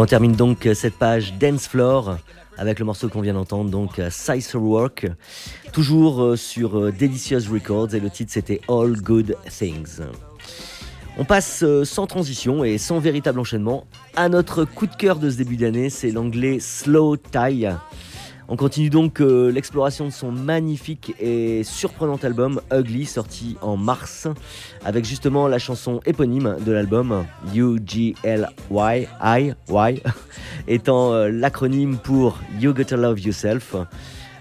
On 0.00 0.06
termine 0.06 0.32
donc 0.32 0.66
cette 0.74 0.94
page 0.94 1.34
Dance 1.34 1.68
Floor 1.68 2.16
avec 2.56 2.78
le 2.78 2.86
morceau 2.86 3.08
qu'on 3.08 3.20
vient 3.20 3.34
d'entendre, 3.34 3.70
donc 3.70 4.00
Sizer 4.10 4.60
Work, 4.60 5.06
toujours 5.72 6.22
euh, 6.22 6.36
sur 6.36 6.78
euh, 6.78 6.92
Delicious 6.92 7.50
Records 7.52 7.94
et 7.94 8.00
le 8.00 8.08
titre 8.08 8.32
c'était 8.32 8.60
All 8.68 8.92
Good 9.00 9.36
Things. 9.48 10.00
On 11.18 11.24
passe 11.24 11.62
euh, 11.62 11.84
sans 11.84 12.06
transition 12.06 12.64
et 12.64 12.78
sans 12.78 12.98
véritable 12.98 13.40
enchaînement 13.40 13.86
à 14.16 14.28
notre 14.28 14.64
coup 14.64 14.86
de 14.86 14.94
cœur 14.94 15.18
de 15.18 15.28
ce 15.28 15.36
début 15.36 15.56
d'année, 15.56 15.90
c'est 15.90 16.10
l'anglais 16.10 16.60
Slow 16.60 17.16
Tie. 17.16 17.68
On 18.52 18.56
continue 18.56 18.90
donc 18.90 19.20
euh, 19.20 19.52
l'exploration 19.52 20.06
de 20.06 20.10
son 20.10 20.32
magnifique 20.32 21.14
et 21.20 21.62
surprenant 21.62 22.16
album 22.16 22.60
Ugly, 22.72 23.06
sorti 23.06 23.56
en 23.62 23.76
mars, 23.76 24.26
avec 24.84 25.04
justement 25.04 25.46
la 25.46 25.60
chanson 25.60 26.00
éponyme 26.04 26.56
de 26.66 26.72
l'album 26.72 27.26
U-G-L-Y, 27.54 29.08
I, 29.22 29.52
Y, 29.68 30.02
étant 30.68 31.12
euh, 31.12 31.30
l'acronyme 31.30 31.96
pour 31.98 32.40
You 32.58 32.74
Gotta 32.74 32.96
Love 32.96 33.20
Yourself. 33.20 33.76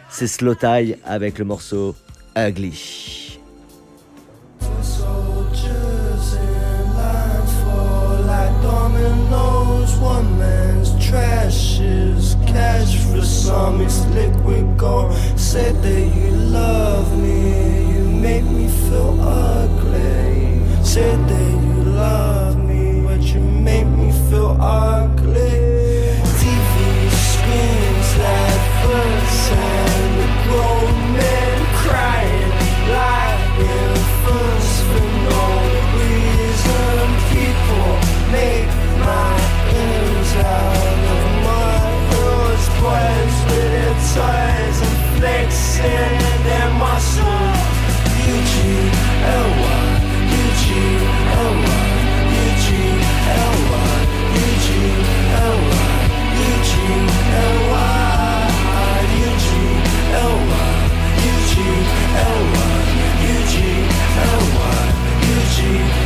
C'est 0.09 0.25
Slow 0.25 0.55
Tie 0.55 0.95
avec 1.05 1.37
le 1.37 1.45
morceau 1.45 1.95
Ugly. 2.35 3.37
cash 12.53 12.97
for 13.05 13.21
some, 13.21 13.81
it's 13.81 14.05
liquid 14.07 14.77
gold. 14.77 15.13
Said 15.35 15.75
that 15.83 16.05
you 16.15 16.31
love 16.31 17.09
me, 17.17 17.93
you 17.93 18.03
make 18.27 18.43
me 18.43 18.67
feel 18.67 19.19
ugly. 19.21 20.61
Said 20.83 21.19
that 21.29 21.51
you 21.65 21.83
love 22.05 22.57
me, 22.69 23.01
but 23.05 23.21
you 23.21 23.39
make 23.39 23.87
me 23.87 24.11
feel 24.29 24.57
ugly. 24.59 25.57
TV 26.41 26.75
screens 27.31 28.09
like 28.25 28.63
birds 28.83 29.41
and 29.51 30.11
the 30.19 30.29
grown 30.45 30.95
men 31.17 31.57
crying, 31.81 32.51
like 32.97 33.41
infants 33.77 34.71
for 34.87 35.05
no 35.29 35.45
reason. 36.01 37.01
People 37.33 37.91
make 38.31 38.58
toys 44.19 44.79
and 44.83 44.95
flexing 45.15 46.19
their 46.47 46.69
muscles. 46.81 47.59
U-G-L-Y, 48.29 49.79
U-G-L-Y, 50.39 51.79
U-G-L-Y, 52.43 53.89
U-G-L-Y, 54.43 55.73
U-G-L-Y, 56.49 57.85
U-G-L-Y, 59.29 60.53
U-G-L-Y, 61.29 62.65
U-G-L-Y, 63.29 64.03
U-G-L-Y. 65.31 65.98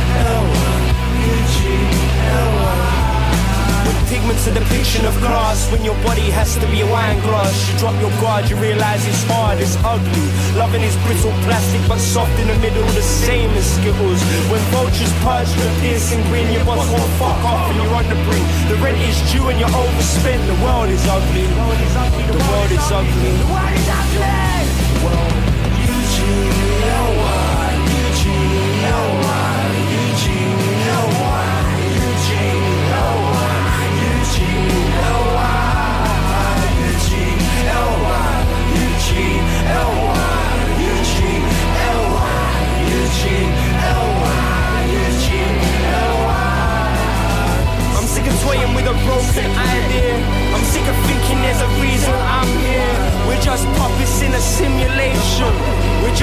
When 5.74 5.84
your 5.84 5.96
body 6.02 6.30
has 6.30 6.56
to 6.56 6.66
be 6.70 6.80
a 6.80 6.86
wine 6.86 7.18
glass. 7.20 7.52
You 7.68 7.78
drop 7.78 7.96
your 8.00 8.10
guard, 8.22 8.48
you 8.48 8.56
realize 8.56 9.06
it's 9.06 9.24
hard, 9.24 9.58
it's 9.58 9.76
ugly. 9.82 10.26
Loving 10.56 10.82
is 10.82 10.96
brittle 11.02 11.32
plastic, 11.42 11.82
but 11.88 11.98
soft 11.98 12.32
in 12.38 12.48
the 12.48 12.58
middle, 12.58 12.84
the 12.94 13.02
same 13.02 13.50
as 13.58 13.66
Skittles. 13.74 14.20
When 14.50 14.60
vultures 14.70 15.12
purge 15.24 15.50
the 15.58 15.68
piercing 15.80 16.22
grin, 16.28 16.52
your 16.52 16.64
boss 16.64 16.86
won't 16.90 17.12
fuck 17.18 17.40
off 17.42 17.70
and 17.70 17.76
you're 17.82 17.94
on 17.94 18.06
the 18.08 18.18
brink. 18.26 18.46
The 18.70 18.76
rent 18.82 18.98
is 18.98 19.18
due 19.32 19.48
and 19.48 19.58
you're 19.58 19.74
overspent. 19.74 20.42
The 20.46 20.58
world 20.64 20.88
is 20.88 21.04
ugly. 21.06 21.46
The 21.46 21.58
world 21.58 21.80
is 21.80 21.96
ugly. 21.96 22.24
The 22.30 22.44
world 22.48 22.70
is 22.70 22.88
ugly. 22.92 23.30
The 23.42 23.48
world 23.50 23.74
is 23.74 23.88
ugly. 23.88 24.43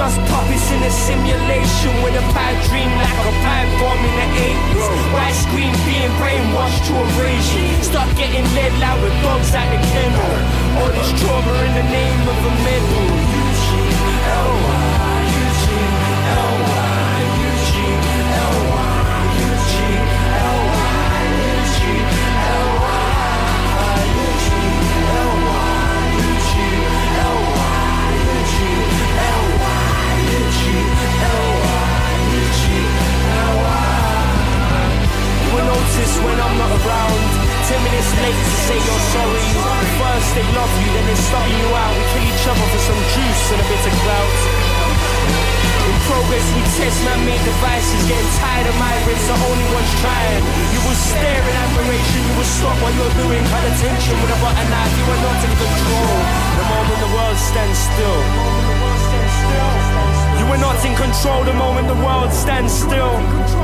Just 0.02 0.18
puppets 0.34 0.72
in 0.72 0.82
a 0.82 0.90
simulation 0.90 1.94
with 2.02 2.18
a 2.18 2.26
bad 2.34 2.58
dream 2.66 2.90
like 2.98 3.22
a 3.22 3.34
pipe 3.46 3.70
bomb 3.78 4.02
in 4.02 4.14
the 4.18 4.30
80s. 4.50 4.86
White 5.14 5.38
screen 5.46 5.74
being 5.86 6.10
brainwashed 6.18 6.82
to 6.88 6.94
a 6.98 7.06
erasure. 7.22 7.84
Start 7.84 8.10
getting 8.18 8.42
led 8.58 8.74
loud 8.82 8.98
with 9.04 9.14
dogs 9.22 9.54
at 9.54 9.70
the 9.70 9.78
kennel. 9.94 10.34
All 10.82 10.90
this 10.90 11.12
trauma 11.22 11.54
in 11.68 11.74
the 11.78 11.86
name 11.94 12.22
of 12.34 12.38
a 12.50 12.54
medal. 12.66 14.71
When 36.26 36.38
I'm 36.38 36.56
not 36.58 36.72
around. 36.72 37.22
Ten 37.68 37.80
minutes 37.86 38.12
late 38.20 38.36
to 38.36 38.54
say 38.68 38.78
you're 38.78 39.06
sorry. 39.16 39.46
First 40.02 40.30
they 40.36 40.46
love 40.54 40.74
you, 40.82 40.90
then 40.94 41.06
they 41.08 41.18
stubbing 41.18 41.58
you 41.58 41.70
out. 41.72 41.94
We 41.96 42.04
kill 42.14 42.26
each 42.30 42.46
other 42.46 42.68
for 42.68 42.82
some 42.82 43.02
juice 43.14 43.44
and 43.54 43.60
a 43.62 43.68
bit 43.70 43.84
of 43.86 43.94
clout. 44.06 44.38
In 45.82 45.98
progress, 46.06 46.46
we 46.54 46.62
test 46.78 46.98
man-made 47.06 47.42
devices. 47.42 48.02
Getting 48.06 48.32
tired 48.38 48.68
of 48.70 48.76
migrants, 48.78 49.26
the 49.26 49.34
only 49.34 49.68
ones 49.74 49.92
trying. 49.98 50.44
You 50.74 50.82
will 50.86 51.00
stare 51.00 51.42
in 51.42 51.56
admiration, 51.58 52.20
you 52.22 52.34
will 52.38 52.52
stop 52.60 52.78
what 52.86 52.94
you're 52.94 53.16
doing. 53.18 53.42
Cut 53.50 53.64
attention 53.66 54.16
with 54.22 54.36
a 54.36 54.40
butter 54.42 54.68
knife, 54.70 54.94
you 54.94 55.06
are 55.10 55.22
not 55.26 55.40
in 55.42 55.54
control. 55.58 56.16
The 56.58 56.66
moment 56.70 57.00
the 57.02 57.12
world 57.18 57.40
stands 57.40 57.78
still. 57.82 58.20
You 60.38 60.46
are 60.54 60.62
not 60.62 60.78
in 60.86 60.94
control 60.96 61.44
the 61.46 61.54
moment 61.54 61.88
the 61.88 62.00
world 62.04 62.32
stands 62.34 62.74
still. 62.74 63.61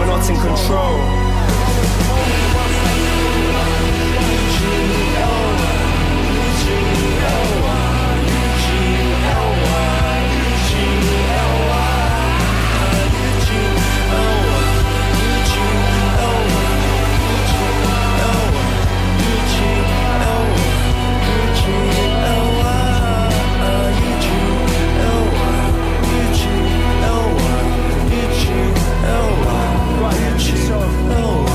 Are 0.00 0.06
not 0.06 0.30
in 0.30 0.36
control. 0.36 1.29
Don't 30.40 31.44
you? 31.44 31.49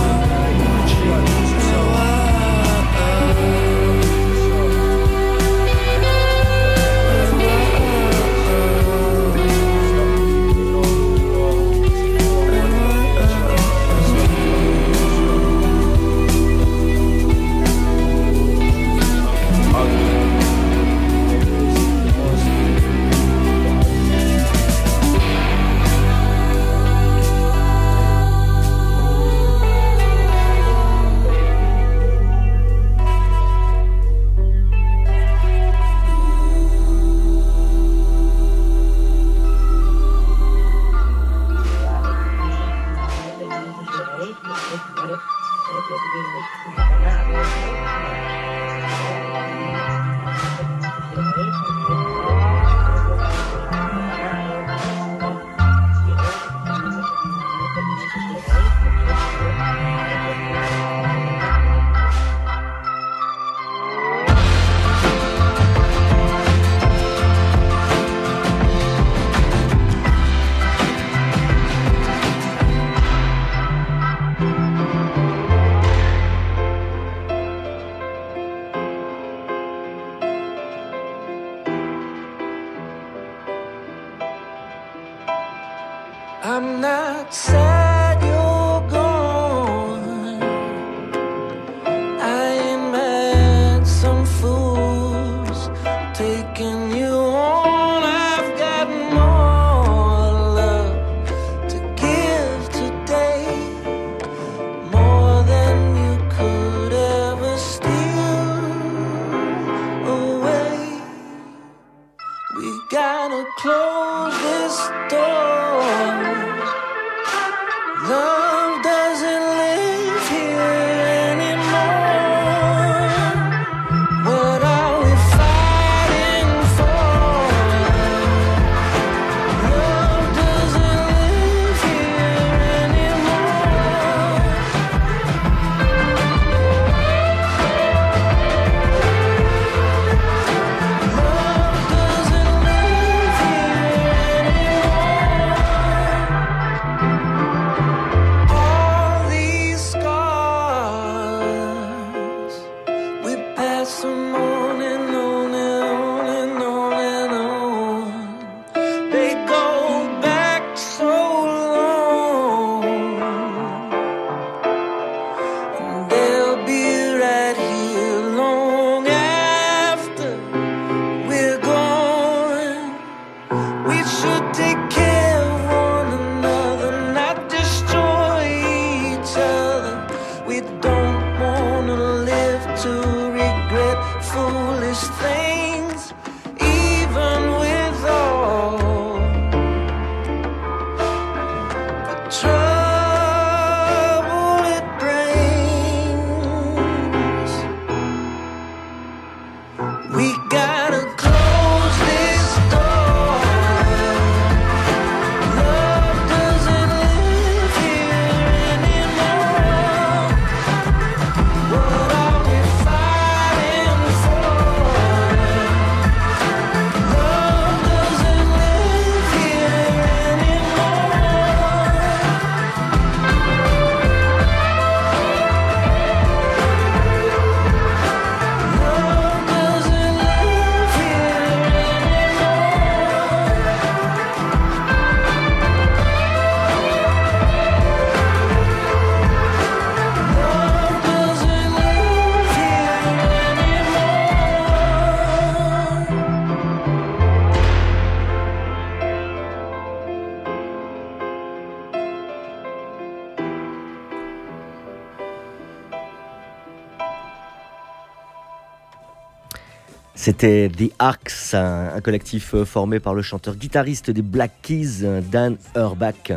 C'était 260.26 260.72
The 260.76 260.92
Arcs, 260.98 261.54
un, 261.54 262.02
collectif 262.02 262.56
euh, 262.56 262.66
formé 262.66 263.00
par 263.00 263.14
le 263.14 263.22
chanteur-guitariste 263.22 264.10
des 264.10 264.24
Black 264.24 264.54
Keys, 264.64 265.04
euh, 265.04 265.22
Dan 265.22 265.56
Urbach. 265.76 266.32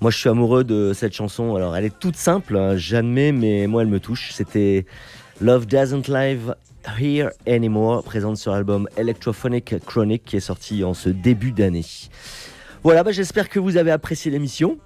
Moi, 0.00 0.10
je 0.10 0.16
suis 0.16 0.30
amoureux 0.30 0.64
de 0.64 0.94
cette 0.94 1.12
chanson. 1.12 1.54
Alors, 1.54 1.76
elle 1.76 1.84
est 1.84 1.98
toute 1.98 2.16
simple, 2.16 2.56
hein, 2.56 2.78
j'admets, 2.78 3.32
mais 3.32 3.66
moi, 3.66 3.82
elle 3.82 3.88
me 3.88 4.00
touche. 4.00 4.32
C'était 4.32 4.86
Love 5.42 5.66
Doesn't 5.66 6.08
Live 6.08 6.54
Here 6.98 7.28
Anymore, 7.46 8.02
présente 8.02 8.38
sur 8.38 8.52
l'album 8.52 8.88
Electrophonic 8.96 9.74
Chronic, 9.84 10.24
qui 10.24 10.38
est 10.38 10.40
sorti 10.40 10.82
en 10.82 10.94
ce 10.94 11.10
début 11.10 11.52
d'année. 11.52 11.84
Voilà, 12.82 13.02
bah, 13.02 13.12
j'espère 13.12 13.50
que 13.50 13.58
vous 13.58 13.76
avez 13.76 13.90
apprécié 13.90 14.30
l'émission. 14.30 14.78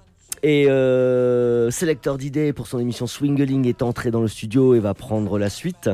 Et 0.45 0.67
euh, 0.67 1.71
Sélecteur 1.71 2.17
d'idées 2.17 2.51
pour 2.51 2.67
son 2.67 2.77
émission 2.77 3.07
Swingling 3.07 3.65
est 3.65 3.81
entré 3.81 4.11
dans 4.11 4.19
le 4.19 4.27
studio 4.27 4.75
et 4.75 4.79
va 4.81 4.93
prendre 4.93 5.39
la 5.39 5.49
suite. 5.49 5.89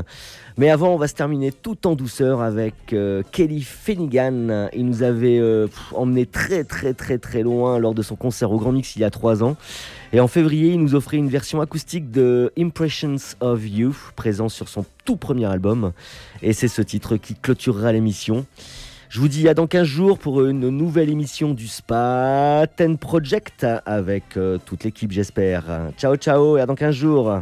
Mais 0.58 0.72
avant, 0.72 0.90
on 0.90 0.98
va 0.98 1.08
se 1.08 1.14
terminer 1.14 1.52
tout 1.52 1.86
en 1.86 1.94
douceur 1.94 2.42
avec 2.42 2.74
euh, 2.94 3.22
Kelly 3.32 3.62
Finnegan. 3.62 4.68
Il 4.74 4.88
nous 4.88 5.04
avait 5.04 5.38
euh, 5.38 5.68
emmené 5.94 6.26
très 6.26 6.64
très 6.64 6.96
très 6.96 7.20
très 7.20 7.44
loin 7.44 7.78
lors 7.78 7.94
de 7.94 8.02
son 8.02 8.16
concert 8.16 8.52
au 8.52 8.58
Grand 8.58 8.72
Mix 8.72 8.96
il 8.96 9.04
y 9.04 9.06
a 9.06 9.12
trois 9.12 9.44
ans. 9.44 9.56
Et 10.14 10.20
en 10.20 10.28
février, 10.28 10.74
il 10.74 10.80
nous 10.80 10.96
offrait 10.96 11.18
une 11.18 11.30
version 11.30 11.62
acoustique 11.62 12.10
de 12.10 12.52
Impressions 12.58 13.18
of 13.42 13.70
You, 13.70 13.96
présent 14.16 14.50
sur 14.50 14.68
son 14.68 14.84
tout 15.06 15.16
premier 15.16 15.46
album. 15.46 15.92
Et 16.42 16.54
c'est 16.54 16.68
ce 16.68 16.82
titre 16.82 17.18
qui 17.18 17.36
clôturera 17.36 17.94
l'émission. 17.94 18.48
Je 19.10 19.20
vous 19.20 19.28
dis 19.28 19.50
à 19.50 19.56
dans 19.56 19.66
15 19.66 19.88
jours 19.88 20.20
pour 20.20 20.46
une 20.46 20.70
nouvelle 20.70 21.10
émission 21.10 21.56
du 21.56 21.68
Spa 21.68 22.68
Ten 22.76 23.00
Project 23.00 23.66
avec 23.88 24.38
euh, 24.38 24.60
toute 24.64 24.84
l'équipe, 24.84 25.12
j'espère. 25.12 25.64
Ciao, 25.98 26.16
ciao 26.16 26.58
et 26.58 26.62
à 26.62 26.68
dans 26.68 26.76
15 26.76 26.94
jours. 26.94 27.42